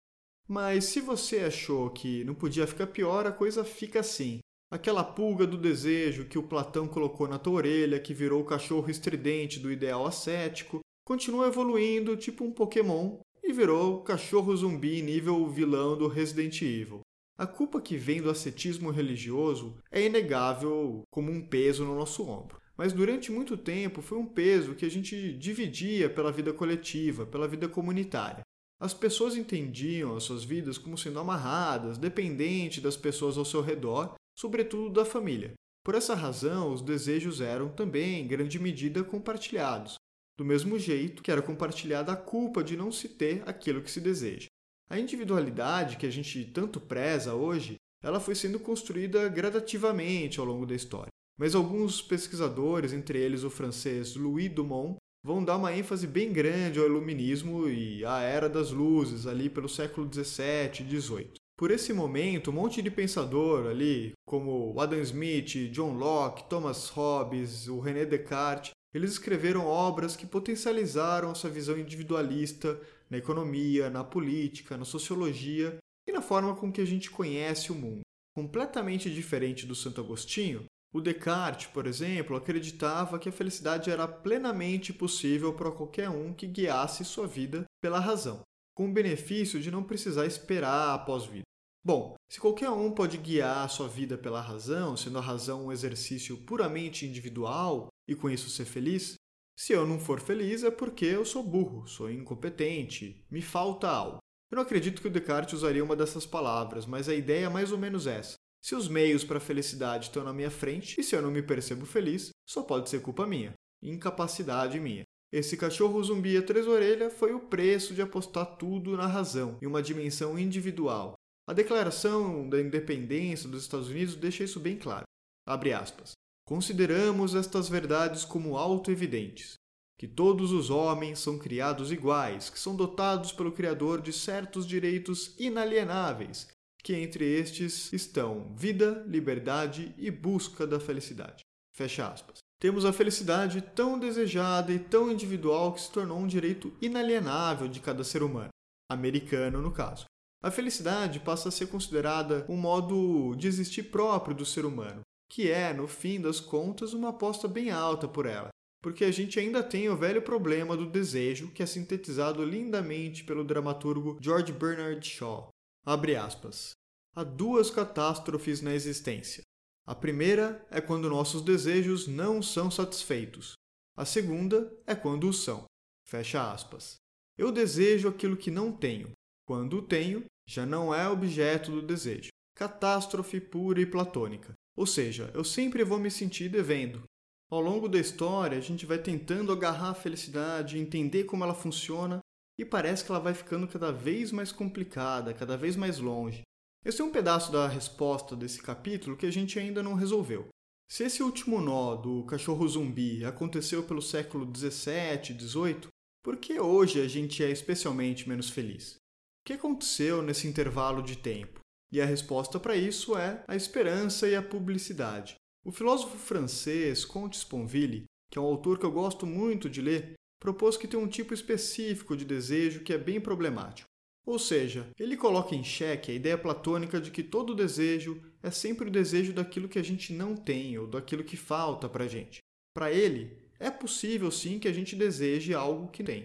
Mas 0.48 0.86
se 0.86 1.02
você 1.02 1.40
achou 1.40 1.90
que 1.90 2.24
não 2.24 2.34
podia 2.34 2.66
ficar 2.66 2.88
pior, 2.88 3.28
a 3.28 3.32
coisa 3.34 3.66
fica 3.66 4.00
assim. 4.00 4.40
Aquela 4.72 5.04
pulga 5.04 5.46
do 5.46 5.58
desejo 5.58 6.24
que 6.30 6.40
o 6.40 6.44
Platão 6.44 6.88
colocou 6.88 7.28
na 7.28 7.40
tua 7.40 7.56
orelha, 7.56 8.00
que 8.00 8.14
virou 8.14 8.40
o 8.40 8.46
cachorro 8.46 8.90
estridente 8.90 9.60
do 9.60 9.70
ideal 9.70 10.08
ascético, 10.08 10.80
continua 11.06 11.48
evoluindo 11.48 12.16
tipo 12.16 12.46
um 12.46 12.54
Pokémon 12.54 13.18
e 13.44 13.52
virou 13.52 14.02
cachorro 14.04 14.56
zumbi 14.56 15.02
nível 15.02 15.48
vilão 15.48 15.98
do 15.98 16.08
Resident 16.08 16.62
Evil. 16.62 17.02
A 17.38 17.48
culpa 17.48 17.82
que 17.82 17.98
vem 17.98 18.22
do 18.22 18.30
ascetismo 18.30 18.92
religioso 18.92 19.76
é 19.92 20.06
inegável 20.06 21.04
como 21.10 21.32
um 21.32 21.42
peso 21.42 21.84
no 21.84 21.96
nosso 21.96 22.24
ombro. 22.28 22.62
Mas 22.78 22.94
durante 22.94 23.32
muito 23.32 23.58
tempo 23.58 24.02
foi 24.02 24.18
um 24.18 24.26
peso 24.26 24.76
que 24.76 24.86
a 24.86 24.90
gente 24.90 25.34
dividia 25.34 26.10
pela 26.10 26.32
vida 26.32 26.54
coletiva, 26.54 27.26
pela 27.26 27.48
vida 27.48 27.68
comunitária. 27.68 28.44
As 28.80 28.94
pessoas 28.94 29.36
entendiam 29.36 30.16
as 30.16 30.24
suas 30.24 30.44
vidas 30.44 30.78
como 30.78 30.98
sendo 30.98 31.20
amarradas, 31.20 31.98
dependentes 31.98 32.82
das 32.82 32.98
pessoas 32.98 33.38
ao 33.38 33.46
seu 33.46 33.62
redor, 33.62 34.16
sobretudo 34.36 34.90
da 34.90 35.06
família. 35.06 35.54
Por 35.84 35.96
essa 35.96 36.16
razão, 36.16 36.74
os 36.74 36.82
desejos 36.82 37.42
eram 37.42 37.70
também, 37.70 38.22
em 38.22 38.28
grande 38.28 38.60
medida, 38.60 39.04
compartilhados, 39.04 39.96
do 40.42 40.46
mesmo 40.46 40.80
jeito 40.80 41.22
que 41.22 41.30
era 41.30 41.40
compartilhada 41.40 42.12
a 42.12 42.16
culpa 42.16 42.64
de 42.64 42.76
não 42.76 42.92
se 42.92 43.08
ter 43.08 43.44
aquilo 43.46 43.80
que 43.80 43.92
se 43.92 44.02
deseja. 44.02 44.48
A 44.90 44.98
individualidade 44.98 45.98
que 45.98 46.06
a 46.08 46.10
gente 46.10 46.44
tanto 46.46 46.80
preza 46.80 47.36
hoje, 47.36 47.76
ela 48.02 48.20
foi 48.20 48.34
sendo 48.34 48.60
construída 48.60 49.30
gradativamente 49.30 50.40
ao 50.40 50.46
longo 50.48 50.66
da 50.66 50.74
história. 50.74 51.12
Mas 51.38 51.54
alguns 51.54 52.02
pesquisadores, 52.02 52.92
entre 52.92 53.20
eles 53.20 53.44
o 53.44 53.52
francês 53.52 54.16
Louis 54.16 54.52
Dumont, 54.52 54.96
vão 55.24 55.44
dar 55.44 55.58
uma 55.58 55.78
ênfase 55.78 56.08
bem 56.08 56.34
grande 56.34 56.80
ao 56.80 56.88
iluminismo 56.88 57.70
e 57.70 58.04
à 58.04 58.22
era 58.22 58.50
das 58.50 58.72
luzes 58.72 59.28
ali 59.28 59.48
pelo 59.48 59.70
século 59.70 60.08
17 60.08 60.82
e 60.82 60.86
18. 60.88 61.36
Por 61.56 61.70
esse 61.70 61.94
momento, 61.94 62.50
um 62.50 62.56
monte 62.56 62.82
de 62.82 62.90
pensador 62.90 63.68
ali, 63.68 64.14
como 64.26 64.74
Adam 64.80 65.00
Smith, 65.02 65.70
John 65.70 65.94
Locke, 65.94 66.50
Thomas 66.50 66.90
Hobbes, 66.90 67.68
o 67.68 67.80
René 67.80 68.06
Descartes, 68.06 68.72
eles 68.94 69.12
escreveram 69.12 69.66
obras 69.66 70.16
que 70.16 70.26
potencializaram 70.26 71.32
essa 71.32 71.50
visão 71.50 71.78
individualista 71.78 72.80
na 73.10 73.18
economia, 73.18 73.90
na 73.90 74.04
política, 74.04 74.78
na 74.78 74.86
sociologia 74.86 75.78
e 76.08 76.12
na 76.12 76.22
forma 76.22 76.56
com 76.56 76.72
que 76.72 76.82
a 76.82 76.86
gente 76.86 77.10
conhece 77.10 77.72
o 77.72 77.76
mundo. 77.76 78.02
Completamente 78.36 79.14
diferente 79.14 79.66
do 79.66 79.76
Santo 79.76 80.02
Agostinho, 80.02 80.66
o 80.94 81.00
Descartes, 81.00 81.68
por 81.68 81.88
exemplo, 81.88 82.36
acreditava 82.36 83.18
que 83.18 83.30
a 83.30 83.32
felicidade 83.32 83.90
era 83.90 84.08
plenamente 84.08 84.92
possível 84.92 85.54
para 85.54 85.72
qualquer 85.72 86.10
um 86.10 86.34
que 86.34 86.48
guiasse 86.48 87.06
sua 87.06 87.26
vida 87.26 87.64
pela 87.82 88.00
razão, 88.00 88.42
com 88.76 88.90
o 88.90 88.94
benefício 88.94 89.62
de 89.62 89.72
não 89.72 89.84
precisar 89.84 90.26
esperar 90.26 90.94
após 90.94 91.26
vida. 91.26 91.44
Bom, 91.84 92.16
se 92.30 92.40
qualquer 92.40 92.70
um 92.70 92.92
pode 92.92 93.18
guiar 93.18 93.68
sua 93.70 93.88
vida 93.88 94.18
pela 94.18 94.42
razão, 94.42 94.96
sendo 94.96 95.18
a 95.18 95.22
razão 95.22 95.66
um 95.66 95.72
exercício 95.72 96.38
puramente 96.38 97.06
individual 97.06 97.88
e 98.12 98.16
com 98.16 98.30
isso 98.30 98.50
ser 98.50 98.66
feliz, 98.66 99.16
se 99.56 99.74
eu 99.74 99.86
não 99.86 100.00
for 100.00 100.20
feliz 100.20 100.64
é 100.64 100.72
porque 100.72 101.06
eu 101.06 101.26
sou 101.26 101.44
burro, 101.44 101.88
sou 101.88 102.10
incompetente, 102.10 103.26
me 103.30 103.42
falta 103.42 103.88
algo. 103.88 104.20
Eu 104.52 104.56
não 104.56 104.64
acredito 104.64 105.02
que 105.02 105.08
o 105.08 105.12
Descartes 105.12 105.54
usaria 105.54 105.84
uma 105.84 105.96
dessas 105.96 106.26
palavras, 106.26 106.86
mas 106.86 107.08
a 107.08 107.16
ideia 107.16 107.46
é 107.46 107.50
mais 107.50 107.72
ou 107.72 107.78
menos 107.78 108.08
essa. 108.08 108.36
Se 108.62 108.76
os 108.76 108.88
meios 108.88 109.24
para 109.24 109.38
a 109.38 109.42
felicidade 109.42 110.06
estão 110.06 110.24
na 110.24 110.34
minha 110.34 110.52
frente 110.52 111.00
e 111.00 111.04
se 111.04 111.16
eu 111.16 111.22
não 111.22 111.32
me 111.32 111.42
percebo 111.42 111.86
feliz, 111.86 112.30
só 112.48 112.62
pode 112.62 112.90
ser 112.90 113.02
culpa 113.02 113.26
minha, 113.26 113.54
incapacidade 113.82 114.80
minha. 114.80 115.04
Esse 115.32 115.56
cachorro 115.56 116.04
zumbi 116.04 116.36
a 116.36 116.44
três 116.44 116.68
orelhas 116.68 117.14
foi 117.14 117.34
o 117.34 117.40
preço 117.40 117.94
de 117.94 118.02
apostar 118.02 118.58
tudo 118.58 118.98
na 118.98 119.08
razão, 119.08 119.58
em 119.62 119.66
uma 119.66 119.82
dimensão 119.82 120.38
individual, 120.38 121.16
a 121.48 121.54
Declaração 121.54 122.48
da 122.48 122.62
Independência 122.62 123.50
dos 123.50 123.64
Estados 123.64 123.90
Unidos 123.90 124.16
deixa 124.16 124.44
isso 124.44 124.60
bem 124.60 124.78
claro. 124.78 125.04
Abre 125.46 125.74
aspas. 125.74 126.14
Consideramos 126.52 127.34
estas 127.34 127.70
verdades 127.70 128.26
como 128.26 128.58
auto-evidentes, 128.58 129.54
que 129.98 130.06
todos 130.06 130.52
os 130.52 130.70
homens 130.70 131.20
são 131.20 131.40
criados 131.40 131.94
iguais, 131.94 132.50
que 132.50 132.60
são 132.60 132.76
dotados 132.76 133.32
pelo 133.32 133.54
Criador 133.54 134.02
de 134.02 134.12
certos 134.12 134.68
direitos 134.68 135.34
inalienáveis, 135.40 136.50
que 136.84 136.94
entre 136.94 137.24
estes 137.24 137.94
estão 137.94 138.54
vida, 138.54 139.02
liberdade 139.08 139.96
e 139.98 140.12
busca 140.12 140.68
da 140.68 140.78
felicidade. 140.78 141.40
Fecha 141.74 142.12
aspas. 142.12 142.40
Temos 142.60 142.84
a 142.84 142.92
felicidade 142.92 143.62
tão 143.62 143.98
desejada 143.98 144.74
e 144.74 144.80
tão 144.80 145.10
individual 145.10 145.72
que 145.72 145.80
se 145.80 145.90
tornou 145.90 146.20
um 146.20 146.28
direito 146.28 146.74
inalienável 146.82 147.70
de 147.70 147.80
cada 147.80 148.04
ser 148.04 148.24
humano, 148.24 148.50
americano 148.92 149.62
no 149.62 149.72
caso. 149.72 150.04
A 150.44 150.52
felicidade 150.52 151.22
passa 151.22 151.48
a 151.48 151.52
ser 151.52 151.68
considerada 151.68 152.46
um 152.50 152.58
modo 152.58 153.36
de 153.38 153.48
existir 153.48 153.84
próprio 153.84 154.36
do 154.36 154.46
ser 154.46 154.66
humano, 154.66 155.02
que 155.32 155.50
é, 155.50 155.74
no 155.74 155.88
fim 155.88 156.20
das 156.20 156.42
contas, 156.42 156.92
uma 156.92 157.10
aposta 157.10 157.48
bem 157.48 157.72
alta 157.72 158.06
por 158.06 158.26
ela, 158.26 158.50
porque 158.82 159.06
a 159.06 159.12
gente 159.12 159.40
ainda 159.40 159.64
tem 159.64 159.88
o 159.88 159.96
velho 159.96 160.22
problema 160.22 160.76
do 160.76 160.86
desejo, 160.86 161.52
que 161.52 161.64
é 161.64 161.66
sintetizado 161.66 162.44
lindamente 162.44 163.24
pelo 163.24 163.46
dramaturgo 163.46 164.18
George 164.22 164.52
Bernard 164.52 165.08
Shaw. 165.08 165.48
Abre 165.86 166.18
aspas. 166.18 166.74
Há 167.16 167.24
duas 167.24 167.72
catástrofes 167.72 168.62
na 168.62 168.74
existência. 168.74 169.42
A 169.88 169.96
primeira 169.96 170.66
é 170.70 170.82
quando 170.82 171.10
nossos 171.10 171.42
desejos 171.42 172.08
não 172.08 172.44
são 172.44 172.70
satisfeitos. 172.70 173.54
A 173.96 174.04
segunda 174.04 174.70
é 174.86 174.94
quando 174.94 175.30
o 175.30 175.34
são. 175.34 175.64
Fecha 176.06 176.52
aspas. 176.52 176.96
Eu 177.38 177.54
desejo 177.54 178.10
aquilo 178.10 178.36
que 178.36 178.52
não 178.52 178.70
tenho. 178.70 179.14
Quando 179.48 179.78
o 179.78 179.82
tenho, 179.82 180.26
já 180.46 180.66
não 180.66 180.94
é 180.94 181.08
objeto 181.08 181.72
do 181.72 181.82
desejo. 181.82 182.32
Catástrofe 182.54 183.40
pura 183.40 183.80
e 183.80 183.86
platônica. 183.86 184.54
Ou 184.76 184.86
seja, 184.86 185.30
eu 185.34 185.44
sempre 185.44 185.84
vou 185.84 186.00
me 186.00 186.10
sentir 186.10 186.50
devendo. 186.50 187.04
Ao 187.50 187.60
longo 187.60 187.90
da 187.90 188.00
história, 188.00 188.58
a 188.58 188.62
gente 188.62 188.86
vai 188.86 188.98
tentando 188.98 189.52
agarrar 189.52 189.90
a 189.90 189.94
felicidade, 189.94 190.78
entender 190.78 191.26
como 191.26 191.44
ela 191.44 191.54
funciona, 191.54 192.20
e 192.58 192.64
parece 192.64 193.04
que 193.04 193.12
ela 193.12 193.20
vai 193.20 193.34
ficando 193.34 193.68
cada 193.68 193.92
vez 193.92 194.32
mais 194.32 194.52
complicada, 194.52 195.34
cada 195.34 195.58
vez 195.58 195.76
mais 195.76 196.00
longe. 196.00 196.44
Esse 196.86 197.02
é 197.02 197.06
um 197.06 197.12
pedaço 197.12 197.52
da 197.52 197.68
resposta 197.68 198.36
desse 198.36 198.62
capítulo 198.62 199.18
que 199.18 199.26
a 199.26 199.32
gente 199.32 199.60
ainda 199.60 199.84
não 199.84 199.94
resolveu. 199.94 200.48
Se 200.90 201.04
esse 201.04 201.24
último 201.24 201.62
nó 201.62 201.96
do 201.96 202.24
cachorro 202.26 202.68
zumbi 202.68 203.24
aconteceu 203.24 203.84
pelo 203.84 204.02
século 204.02 204.46
17, 204.46 205.34
18, 205.34 205.88
por 206.24 206.38
que 206.38 206.60
hoje 206.60 207.02
a 207.02 207.08
gente 207.08 207.44
é 207.44 207.50
especialmente 207.50 208.28
menos 208.28 208.50
feliz? 208.50 208.96
O 208.96 209.48
que 209.48 209.54
aconteceu 209.54 210.22
nesse 210.22 210.48
intervalo 210.48 211.02
de 211.02 211.18
tempo? 211.18 211.61
E 211.92 212.00
a 212.00 212.06
resposta 212.06 212.60
para 212.60 212.76
isso 212.76 213.18
é 213.18 213.44
a 213.48 213.56
esperança 213.56 214.28
e 214.28 214.36
a 214.36 214.42
publicidade. 214.42 215.36
O 215.64 215.72
filósofo 215.72 216.18
francês 216.18 217.04
Comte 217.04 217.38
Sponville, 217.38 218.06
que 218.32 218.40
é 218.40 218.42
um 218.42 218.46
autor 218.46 218.80
que 218.80 218.86
eu 218.86 218.92
gosto 218.92 219.26
muito 219.26 219.70
de 219.70 219.82
ler, 219.82 220.14
propôs 220.40 220.78
que 220.78 220.88
tem 220.88 221.00
um 221.00 221.08
tipo 221.08 221.34
específico 221.34 222.16
de 222.16 222.26
desejo 222.26 222.82
que 222.82 222.94
é 222.94 222.98
bem 222.98 223.20
problemático. 223.20 223.88
Ou 224.26 224.40
seja, 224.40 224.90
ele 225.00 225.18
coloca 225.18 225.56
em 225.56 225.64
xeque 225.64 226.12
a 226.12 226.16
ideia 226.16 226.38
platônica 226.38 227.02
de 227.02 227.12
que 227.12 227.24
todo 227.24 227.56
desejo 227.56 228.22
é 228.42 228.50
sempre 228.50 228.88
o 228.88 228.92
desejo 228.92 229.34
daquilo 229.34 229.68
que 229.68 229.80
a 229.80 229.84
gente 229.84 230.14
não 230.14 230.36
tem 230.36 230.78
ou 230.78 230.88
daquilo 230.88 231.24
que 231.24 231.36
falta 231.36 231.90
para 231.90 232.06
a 232.06 232.08
gente. 232.08 232.40
Para 232.74 232.92
ele, 232.92 233.38
é 233.60 233.70
possível 233.70 234.32
sim 234.32 234.60
que 234.60 234.68
a 234.68 234.74
gente 234.74 234.96
deseje 234.96 235.54
algo 235.54 235.90
que 235.90 236.04
tem. 236.04 236.24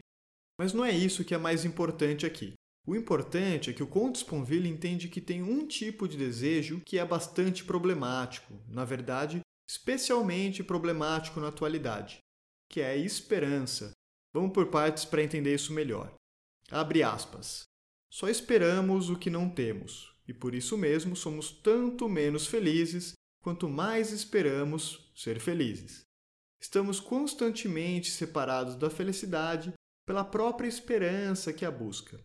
Mas 0.58 0.72
não 0.72 0.84
é 0.84 0.92
isso 0.92 1.24
que 1.24 1.34
é 1.34 1.38
mais 1.38 1.64
importante 1.64 2.24
aqui. 2.24 2.54
O 2.86 2.94
importante 2.94 3.68
é 3.68 3.72
que 3.72 3.82
o 3.82 3.86
Conde 3.86 4.18
Sponville 4.18 4.68
entende 4.68 5.08
que 5.08 5.20
tem 5.20 5.42
um 5.42 5.66
tipo 5.66 6.06
de 6.06 6.16
desejo 6.16 6.80
que 6.86 6.98
é 6.98 7.04
bastante 7.04 7.64
problemático, 7.64 8.54
na 8.68 8.84
verdade, 8.84 9.40
especialmente 9.68 10.62
problemático 10.62 11.40
na 11.40 11.48
atualidade, 11.48 12.20
que 12.70 12.80
é 12.80 12.90
a 12.90 12.96
esperança. 12.96 13.90
Vamos 14.32 14.52
por 14.52 14.66
partes 14.66 15.04
para 15.04 15.22
entender 15.22 15.52
isso 15.52 15.72
melhor. 15.72 16.14
Abre 16.70 17.02
aspas. 17.02 17.64
Só 18.08 18.28
esperamos 18.28 19.10
o 19.10 19.18
que 19.18 19.30
não 19.30 19.50
temos, 19.50 20.14
e 20.28 20.32
por 20.32 20.54
isso 20.54 20.78
mesmo 20.78 21.16
somos 21.16 21.50
tanto 21.50 22.08
menos 22.08 22.46
felizes 22.46 23.14
quanto 23.42 23.68
mais 23.68 24.12
esperamos 24.12 25.10
ser 25.12 25.40
felizes. 25.40 26.02
Estamos 26.62 27.00
constantemente 27.00 28.12
separados 28.12 28.76
da 28.76 28.88
felicidade 28.88 29.72
pela 30.06 30.24
própria 30.24 30.68
esperança 30.68 31.52
que 31.52 31.64
a 31.64 31.70
busca. 31.70 32.20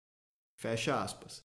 Fecha 0.61 1.01
aspas. 1.01 1.41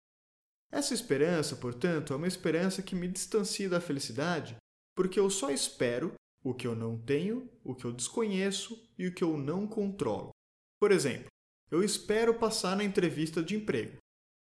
Essa 0.70 0.94
esperança, 0.94 1.56
portanto, 1.56 2.12
é 2.12 2.18
uma 2.18 2.28
esperança 2.28 2.84
que 2.84 2.94
me 2.94 3.08
distancia 3.08 3.70
da 3.70 3.80
felicidade 3.80 4.58
porque 4.94 5.18
eu 5.18 5.30
só 5.30 5.50
espero 5.50 6.14
o 6.44 6.54
que 6.54 6.68
eu 6.68 6.76
não 6.76 6.98
tenho, 6.98 7.50
o 7.64 7.74
que 7.74 7.86
eu 7.86 7.94
desconheço 7.94 8.78
e 8.98 9.08
o 9.08 9.14
que 9.14 9.24
eu 9.24 9.38
não 9.38 9.66
controlo. 9.66 10.32
Por 10.82 10.92
exemplo, 10.92 11.28
eu 11.72 11.82
espero 11.82 12.38
passar 12.38 12.76
na 12.76 12.84
entrevista 12.84 13.42
de 13.42 13.56
emprego. 13.56 13.98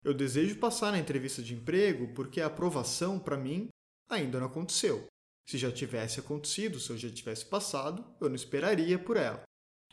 Eu 0.04 0.12
desejo 0.12 0.59
passar 0.59 0.92
na 0.92 0.98
entrevista 0.98 1.42
de 1.42 1.54
emprego 1.54 2.12
porque 2.12 2.38
a 2.38 2.46
aprovação, 2.46 3.18
para 3.18 3.38
mim, 3.38 3.68
ainda 4.07 4.38
não 4.38 4.48
aconteceu. 4.48 5.07
Se 5.48 5.57
já 5.57 5.72
tivesse 5.72 6.20
acontecido, 6.20 6.78
se 6.78 6.90
eu 6.90 6.98
já 6.98 7.11
tivesse 7.11 7.46
passado, 7.46 8.04
eu 8.20 8.28
não 8.28 8.37
esperaria 8.37 8.98
por 8.98 9.16
ela. 9.16 9.42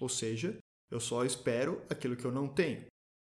Ou 0.01 0.09
seja, 0.09 0.57
eu 0.91 0.99
só 0.99 1.23
espero 1.23 1.81
aquilo 1.89 2.17
que 2.17 2.25
eu 2.25 2.31
não 2.31 2.49
tenho. 2.49 2.85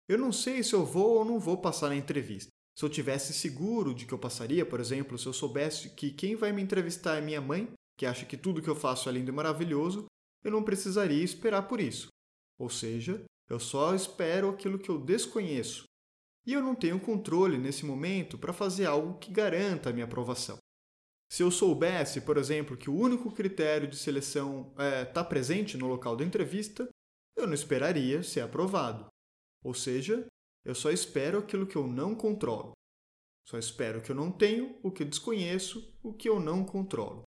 Eu 0.08 0.18
não 0.18 0.32
sei 0.32 0.64
se 0.64 0.74
eu 0.74 0.86
vou 0.86 1.18
ou 1.18 1.26
não 1.26 1.40
vou 1.40 1.58
passar 1.58 1.90
na 1.90 1.96
entrevista. 1.96 2.50
Se 2.78 2.84
eu 2.84 2.90
tivesse 2.90 3.34
seguro 3.34 3.94
de 3.94 4.06
que 4.06 4.14
eu 4.14 4.20
passaria, 4.20 4.66
por 4.66 4.80
exemplo, 4.80 5.18
se 5.18 5.26
eu 5.26 5.34
soubesse 5.34 5.90
que 5.92 6.12
quem 6.12 6.36
vai 6.36 6.52
me 6.52 6.62
entrevistar 6.62 7.18
é 7.18 7.22
minha 7.22 7.42
mãe, 7.42 7.72
que 7.98 8.06
acha 8.06 8.26
que 8.26 8.38
tudo 8.38 8.62
que 8.62 8.70
eu 8.70 8.76
faço 8.76 9.08
é 9.08 9.12
lindo 9.14 9.32
e 9.32 9.34
maravilhoso, 9.34 10.06
eu 10.44 10.52
não 10.52 10.64
precisaria 10.64 11.24
esperar 11.24 11.68
por 11.68 11.80
isso. 11.80 12.10
Ou 12.60 12.70
seja, 12.70 13.24
eu 13.50 13.60
só 13.60 13.96
espero 13.96 14.50
aquilo 14.50 14.78
que 14.78 14.90
eu 14.90 15.00
desconheço. 15.00 15.86
E 16.46 16.54
eu 16.54 16.62
não 16.62 16.76
tenho 16.76 17.00
controle 17.00 17.58
nesse 17.58 17.86
momento 17.86 18.38
para 18.38 18.54
fazer 18.54 18.86
algo 18.86 19.18
que 19.18 19.32
garanta 19.32 19.90
a 19.90 19.94
minha 19.94 20.06
aprovação. 20.06 20.58
Se 21.32 21.42
eu 21.42 21.50
soubesse, 21.50 22.22
por 22.22 22.38
exemplo, 22.38 22.78
que 22.78 22.90
o 22.90 22.96
único 22.96 23.32
critério 23.32 23.88
de 23.88 23.98
seleção 23.98 24.70
está 24.72 24.84
é, 24.84 25.06
tá 25.06 25.24
presente 25.24 25.76
no 25.76 25.88
local 25.88 26.16
da 26.16 26.24
entrevista, 26.24 26.88
eu 27.36 27.48
não 27.48 27.54
esperaria 27.54 28.22
ser 28.22 28.42
aprovado. 28.42 29.08
Ou 29.66 29.74
seja, 29.74 30.28
eu 30.64 30.76
só 30.76 30.92
espero 30.92 31.40
aquilo 31.40 31.66
que 31.66 31.76
eu 31.76 31.88
não 31.88 32.14
controlo. 32.14 32.74
Só 33.50 33.58
espero 33.58 33.98
o 33.98 34.02
que 34.02 34.12
eu 34.12 34.16
não 34.16 34.32
tenho, 34.32 34.78
o 34.84 34.92
que 34.92 35.02
eu 35.02 35.08
desconheço, 35.10 35.92
o 36.04 36.14
que 36.14 36.30
eu 36.30 36.40
não 36.40 36.64
controlo. 36.64 37.24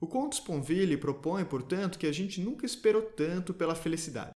O 0.00 0.06
Conte 0.06 0.36
Sponville 0.36 0.96
propõe, 0.96 1.44
portanto, 1.44 1.98
que 1.98 2.06
a 2.06 2.12
gente 2.12 2.40
nunca 2.40 2.64
esperou 2.64 3.02
tanto 3.02 3.52
pela 3.52 3.74
felicidade. 3.74 4.30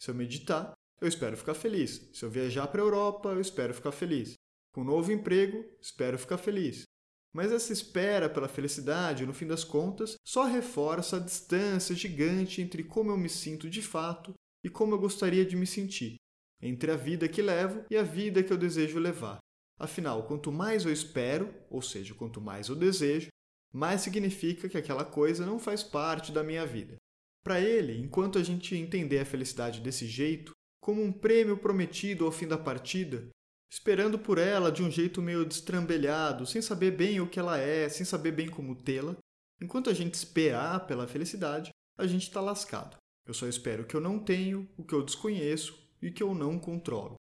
Se 0.00 0.10
eu 0.10 0.14
meditar, 0.14 0.72
eu 0.98 1.06
espero 1.06 1.36
ficar 1.36 1.52
feliz. 1.52 2.08
Se 2.14 2.24
eu 2.24 2.30
viajar 2.30 2.66
para 2.68 2.80
a 2.80 2.84
Europa, 2.84 3.28
eu 3.28 3.42
espero 3.42 3.74
ficar 3.74 3.92
feliz. 3.92 4.32
Com 4.72 4.80
um 4.80 4.84
novo 4.84 5.12
emprego, 5.12 5.62
espero 5.78 6.18
ficar 6.18 6.38
feliz. 6.38 6.84
Mas 7.30 7.52
essa 7.52 7.74
espera 7.74 8.30
pela 8.30 8.48
felicidade, 8.48 9.26
no 9.26 9.34
fim 9.34 9.46
das 9.46 9.64
contas, 9.64 10.16
só 10.26 10.44
reforça 10.44 11.18
a 11.18 11.20
distância 11.20 11.94
gigante 11.94 12.62
entre 12.62 12.82
como 12.82 13.10
eu 13.10 13.18
me 13.18 13.28
sinto 13.28 13.68
de 13.68 13.82
fato 13.82 14.32
e 14.64 14.70
como 14.70 14.94
eu 14.94 14.98
gostaria 14.98 15.44
de 15.44 15.56
me 15.56 15.66
sentir, 15.66 16.16
entre 16.60 16.90
a 16.90 16.96
vida 16.96 17.28
que 17.28 17.42
levo 17.42 17.84
e 17.90 17.96
a 17.96 18.02
vida 18.02 18.42
que 18.42 18.52
eu 18.52 18.58
desejo 18.58 18.98
levar. 18.98 19.38
Afinal, 19.78 20.26
quanto 20.26 20.50
mais 20.50 20.84
eu 20.84 20.92
espero, 20.92 21.54
ou 21.68 21.82
seja, 21.82 22.14
quanto 22.14 22.40
mais 22.40 22.68
eu 22.68 22.76
desejo, 22.76 23.28
mais 23.72 24.00
significa 24.00 24.68
que 24.68 24.78
aquela 24.78 25.04
coisa 25.04 25.44
não 25.44 25.58
faz 25.58 25.82
parte 25.82 26.32
da 26.32 26.42
minha 26.42 26.64
vida. 26.64 26.96
Para 27.44 27.60
ele, 27.60 27.98
enquanto 27.98 28.38
a 28.38 28.42
gente 28.42 28.74
entender 28.74 29.18
a 29.18 29.26
felicidade 29.26 29.80
desse 29.80 30.06
jeito, 30.06 30.52
como 30.80 31.02
um 31.02 31.12
prêmio 31.12 31.58
prometido 31.58 32.24
ao 32.24 32.32
fim 32.32 32.46
da 32.46 32.56
partida, 32.56 33.28
esperando 33.70 34.18
por 34.18 34.38
ela 34.38 34.72
de 34.72 34.82
um 34.82 34.90
jeito 34.90 35.20
meio 35.20 35.44
destrambelhado, 35.44 36.46
sem 36.46 36.62
saber 36.62 36.92
bem 36.92 37.20
o 37.20 37.28
que 37.28 37.38
ela 37.38 37.58
é, 37.58 37.88
sem 37.88 38.06
saber 38.06 38.32
bem 38.32 38.48
como 38.48 38.74
tê-la. 38.74 39.16
Enquanto 39.60 39.90
a 39.90 39.94
gente 39.94 40.14
esperar 40.14 40.86
pela 40.86 41.06
felicidade, 41.06 41.70
a 41.98 42.06
gente 42.06 42.22
está 42.22 42.40
lascado. 42.40 42.96
Eu 43.26 43.34
só 43.34 43.46
espero 43.46 43.82
o 43.82 43.86
que 43.86 43.94
eu 43.94 44.00
não 44.00 44.18
tenho, 44.18 44.68
o 44.76 44.84
que 44.84 44.94
eu 44.94 45.02
desconheço 45.02 45.85
e 46.00 46.10
que 46.10 46.22
eu 46.22 46.34
não 46.34 46.58
controlo. 46.58 47.16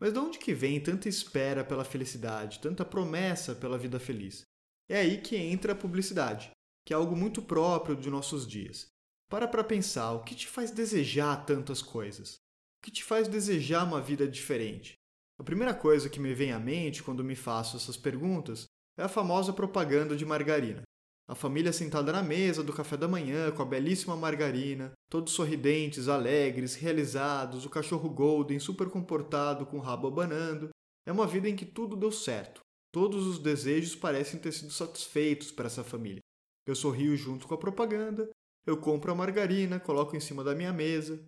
Mas 0.00 0.12
de 0.12 0.18
onde 0.18 0.38
que 0.38 0.52
vem 0.52 0.80
tanta 0.80 1.08
espera 1.08 1.64
pela 1.64 1.84
felicidade, 1.84 2.60
tanta 2.60 2.84
promessa 2.84 3.54
pela 3.54 3.78
vida 3.78 3.98
feliz? 3.98 4.42
É 4.88 4.98
aí 4.98 5.20
que 5.20 5.36
entra 5.36 5.72
a 5.72 5.76
publicidade, 5.76 6.50
que 6.84 6.92
é 6.92 6.96
algo 6.96 7.16
muito 7.16 7.40
próprio 7.40 7.96
de 7.96 8.10
nossos 8.10 8.46
dias. 8.46 8.86
Para 9.30 9.48
para 9.48 9.64
pensar, 9.64 10.12
o 10.12 10.22
que 10.22 10.34
te 10.34 10.46
faz 10.46 10.70
desejar 10.70 11.46
tantas 11.46 11.80
coisas? 11.80 12.34
O 12.78 12.84
que 12.84 12.90
te 12.90 13.02
faz 13.02 13.26
desejar 13.26 13.84
uma 13.84 14.00
vida 14.00 14.28
diferente? 14.28 14.94
A 15.38 15.42
primeira 15.42 15.74
coisa 15.74 16.08
que 16.08 16.20
me 16.20 16.34
vem 16.34 16.52
à 16.52 16.58
mente 16.58 17.02
quando 17.02 17.24
me 17.24 17.34
faço 17.34 17.76
essas 17.76 17.96
perguntas 17.96 18.66
é 18.96 19.02
a 19.02 19.08
famosa 19.08 19.52
propaganda 19.52 20.16
de 20.16 20.24
margarina. 20.24 20.82
A 21.26 21.34
família 21.34 21.72
sentada 21.72 22.12
na 22.12 22.22
mesa 22.22 22.62
do 22.62 22.72
café 22.72 22.98
da 22.98 23.08
manhã 23.08 23.50
com 23.50 23.62
a 23.62 23.64
belíssima 23.64 24.14
margarina, 24.14 24.92
todos 25.10 25.32
sorridentes, 25.32 26.06
alegres, 26.06 26.74
realizados, 26.74 27.64
o 27.64 27.70
cachorro 27.70 28.10
golden 28.10 28.58
super 28.58 28.90
comportado 28.90 29.64
com 29.64 29.78
o 29.78 29.80
rabo 29.80 30.08
abanando. 30.08 30.68
É 31.06 31.12
uma 31.12 31.26
vida 31.26 31.48
em 31.48 31.56
que 31.56 31.64
tudo 31.64 31.96
deu 31.96 32.12
certo. 32.12 32.60
Todos 32.92 33.26
os 33.26 33.38
desejos 33.38 33.96
parecem 33.96 34.38
ter 34.38 34.52
sido 34.52 34.70
satisfeitos 34.70 35.50
para 35.50 35.66
essa 35.66 35.82
família. 35.82 36.20
Eu 36.66 36.74
sorrio 36.74 37.16
junto 37.16 37.48
com 37.48 37.54
a 37.54 37.58
propaganda, 37.58 38.28
eu 38.66 38.76
compro 38.76 39.10
a 39.10 39.14
margarina, 39.14 39.80
coloco 39.80 40.14
em 40.14 40.20
cima 40.20 40.44
da 40.44 40.54
minha 40.54 40.72
mesa, 40.72 41.20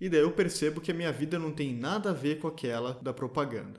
e 0.00 0.08
daí 0.08 0.20
eu 0.20 0.32
percebo 0.32 0.80
que 0.80 0.90
a 0.90 0.94
minha 0.94 1.12
vida 1.12 1.38
não 1.38 1.52
tem 1.52 1.74
nada 1.74 2.10
a 2.10 2.14
ver 2.14 2.38
com 2.40 2.48
aquela 2.48 2.94
da 2.94 3.12
propaganda. 3.12 3.78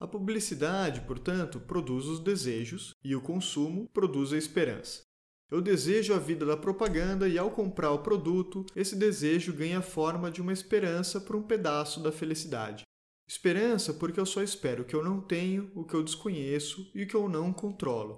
A 0.00 0.06
publicidade, 0.06 1.02
portanto, 1.02 1.60
produz 1.60 2.06
os 2.06 2.20
desejos 2.20 2.94
e 3.04 3.14
o 3.14 3.20
consumo 3.20 3.86
produz 3.92 4.32
a 4.32 4.38
esperança. 4.38 5.02
Eu 5.50 5.60
desejo 5.60 6.14
a 6.14 6.18
vida 6.18 6.46
da 6.46 6.56
propaganda 6.56 7.28
e, 7.28 7.36
ao 7.36 7.50
comprar 7.50 7.90
o 7.90 7.98
produto, 7.98 8.64
esse 8.76 8.94
desejo 8.94 9.52
ganha 9.52 9.78
a 9.78 9.82
forma 9.82 10.30
de 10.30 10.40
uma 10.40 10.52
esperança 10.52 11.20
por 11.20 11.34
um 11.34 11.42
pedaço 11.42 12.00
da 12.00 12.12
felicidade. 12.12 12.84
Esperança 13.28 13.92
porque 13.92 14.20
eu 14.20 14.26
só 14.26 14.42
espero 14.42 14.82
o 14.82 14.84
que 14.84 14.94
eu 14.94 15.02
não 15.02 15.20
tenho, 15.20 15.70
o 15.74 15.84
que 15.84 15.94
eu 15.94 16.04
desconheço 16.04 16.88
e 16.94 17.02
o 17.02 17.06
que 17.06 17.16
eu 17.16 17.28
não 17.28 17.52
controlo. 17.52 18.14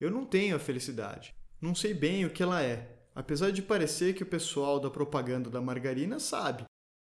Eu 0.00 0.10
não 0.10 0.24
tenho 0.24 0.56
a 0.56 0.58
felicidade. 0.58 1.34
Não 1.60 1.74
sei 1.74 1.92
bem 1.92 2.24
o 2.24 2.30
que 2.30 2.42
ela 2.42 2.62
é, 2.62 2.98
apesar 3.14 3.50
de 3.50 3.60
parecer 3.60 4.14
que 4.14 4.22
o 4.22 4.26
pessoal 4.26 4.80
da 4.80 4.90
propaganda 4.90 5.50
da 5.50 5.60
margarina 5.60 6.18
sabe. 6.18 6.64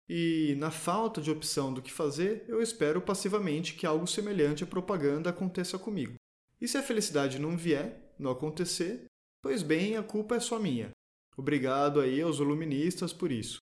E, 0.07 0.55
na 0.59 0.69
falta 0.69 1.19
de 1.19 1.31
opção 1.31 1.73
do 1.73 1.81
que 1.81 1.91
fazer, 1.91 2.45
eu 2.47 2.61
espero 2.61 3.01
passivamente 3.01 3.73
que 3.73 3.87
algo 3.87 4.05
semelhante 4.05 4.63
à 4.63 4.67
propaganda 4.67 5.31
aconteça 5.31 5.79
comigo. 5.79 6.15
E 6.61 6.67
se 6.67 6.77
a 6.77 6.83
felicidade 6.83 7.39
não 7.39 7.57
vier, 7.57 8.13
não 8.19 8.29
acontecer, 8.29 9.05
pois 9.43 9.61
bem, 9.61 9.97
a 9.97 10.01
culpa 10.01 10.37
é 10.37 10.39
só 10.39 10.57
minha. 10.57 10.89
Obrigado 11.37 11.99
aí 11.99 12.21
aos 12.21 12.37
iluministas 12.37 13.11
por 13.11 13.31
isso. 13.31 13.57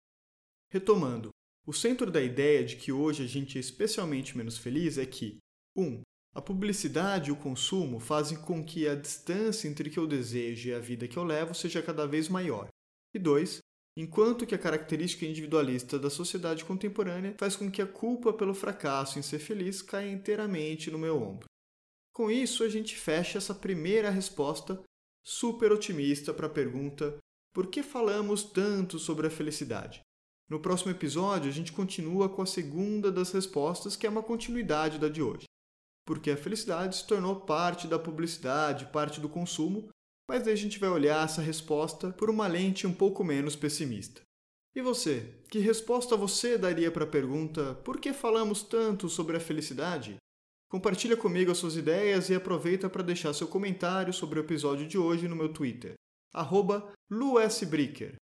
Retomando, 0.73 1.31
o 1.67 1.73
centro 1.73 2.11
da 2.11 2.23
ideia 2.23 2.65
de 2.65 2.77
que 2.77 2.91
hoje 2.91 3.23
a 3.23 3.27
gente 3.27 3.59
é 3.59 3.61
especialmente 3.61 4.37
menos 4.37 4.57
feliz 4.57 4.99
é 4.99 5.05
que 5.05 5.39
1. 5.77 5.83
Um, 5.83 6.03
a 6.35 6.41
publicidade 6.41 7.29
e 7.29 7.33
o 7.33 7.37
consumo 7.37 7.99
fazem 7.99 8.41
com 8.41 8.65
que 8.65 8.87
a 8.87 8.95
distância 8.95 9.69
entre 9.69 9.89
o 9.89 9.93
que 9.93 9.99
eu 9.99 10.07
desejo 10.07 10.69
e 10.69 10.75
a 10.75 10.79
vida 10.79 11.09
que 11.09 11.17
eu 11.17 11.25
levo 11.25 11.55
seja 11.55 11.83
cada 11.83 12.07
vez 12.07 12.29
maior. 12.29 12.69
E 13.15 13.19
2. 13.19 13.59
Enquanto 13.99 14.47
que 14.47 14.55
a 14.55 14.59
característica 14.59 15.25
individualista 15.25 15.99
da 15.99 16.11
sociedade 16.11 16.65
contemporânea 16.65 17.35
faz 17.39 17.57
com 17.57 17.71
que 17.71 17.81
a 17.81 17.87
culpa 17.87 18.33
pelo 18.33 18.53
fracasso 18.53 19.19
em 19.19 19.23
ser 19.23 19.39
feliz 19.39 19.81
caia 19.81 20.11
inteiramente 20.11 20.91
no 20.91 20.99
meu 20.99 21.21
ombro. 21.21 21.47
Com 22.13 22.31
isso, 22.31 22.63
a 22.63 22.69
gente 22.69 22.95
fecha 22.97 23.39
essa 23.39 23.55
primeira 23.55 24.11
resposta 24.11 24.83
super 25.27 25.73
otimista 25.73 26.33
para 26.33 26.47
a 26.47 26.51
pergunta: 26.51 27.19
por 27.53 27.67
que 27.67 27.83
falamos 27.83 28.45
tanto 28.45 28.99
sobre 28.99 29.27
a 29.27 29.31
felicidade? 29.31 30.01
No 30.49 30.61
próximo 30.61 30.93
episódio, 30.93 31.51
a 31.51 31.53
gente 31.53 31.73
continua 31.73 32.29
com 32.29 32.41
a 32.41 32.47
segunda 32.47 33.11
das 33.11 33.33
respostas, 33.33 33.97
que 33.97 34.07
é 34.07 34.11
uma 34.11 34.23
continuidade 34.23 34.97
da 34.97 35.09
de 35.09 35.21
hoje. 35.21 35.45
Porque 36.07 36.31
a 36.31 36.37
felicidade 36.37 36.97
se 36.97 37.05
tornou 37.05 37.41
parte 37.41 37.89
da 37.89 37.99
publicidade, 37.99 38.87
parte 38.87 39.21
do 39.21 39.29
consumo, 39.29 39.89
mas 40.31 40.47
aí 40.47 40.53
a 40.53 40.57
gente 40.57 40.79
vai 40.79 40.89
olhar 40.89 41.25
essa 41.25 41.43
resposta 41.43 42.13
por 42.13 42.31
uma 42.31 42.47
lente 42.47 42.87
um 42.87 42.95
pouco 42.95 43.25
menos 43.25 43.57
pessimista. 43.57 44.21
E 44.77 44.81
você? 44.81 45.35
Que 45.51 45.59
resposta 45.59 46.17
você 46.17 46.57
daria 46.57 46.93
para 46.93 47.03
a 47.03 47.09
pergunta 47.09 47.75
por 47.83 47.99
que 47.99 48.13
falamos 48.13 48.63
tanto 48.63 49.09
sobre 49.09 49.37
a 49.37 49.41
felicidade? 49.41 50.17
Compartilha 50.69 51.17
comigo 51.17 51.53
as 51.53 51.59
suas 51.59 51.77
ideias 51.77 52.29
e 52.29 52.35
aproveita 52.35 52.91
para 52.91 53.03
deixar 53.03 53.33
seu 53.33 53.47
comentário 53.47 54.13
sobre 54.13 54.41
o 54.41 54.43
episódio 54.43 54.87
de 54.87 54.99
hoje 54.99 55.29
no 55.29 55.37
meu 55.37 55.53
Twitter, 55.53 55.95
arroba 56.35 56.93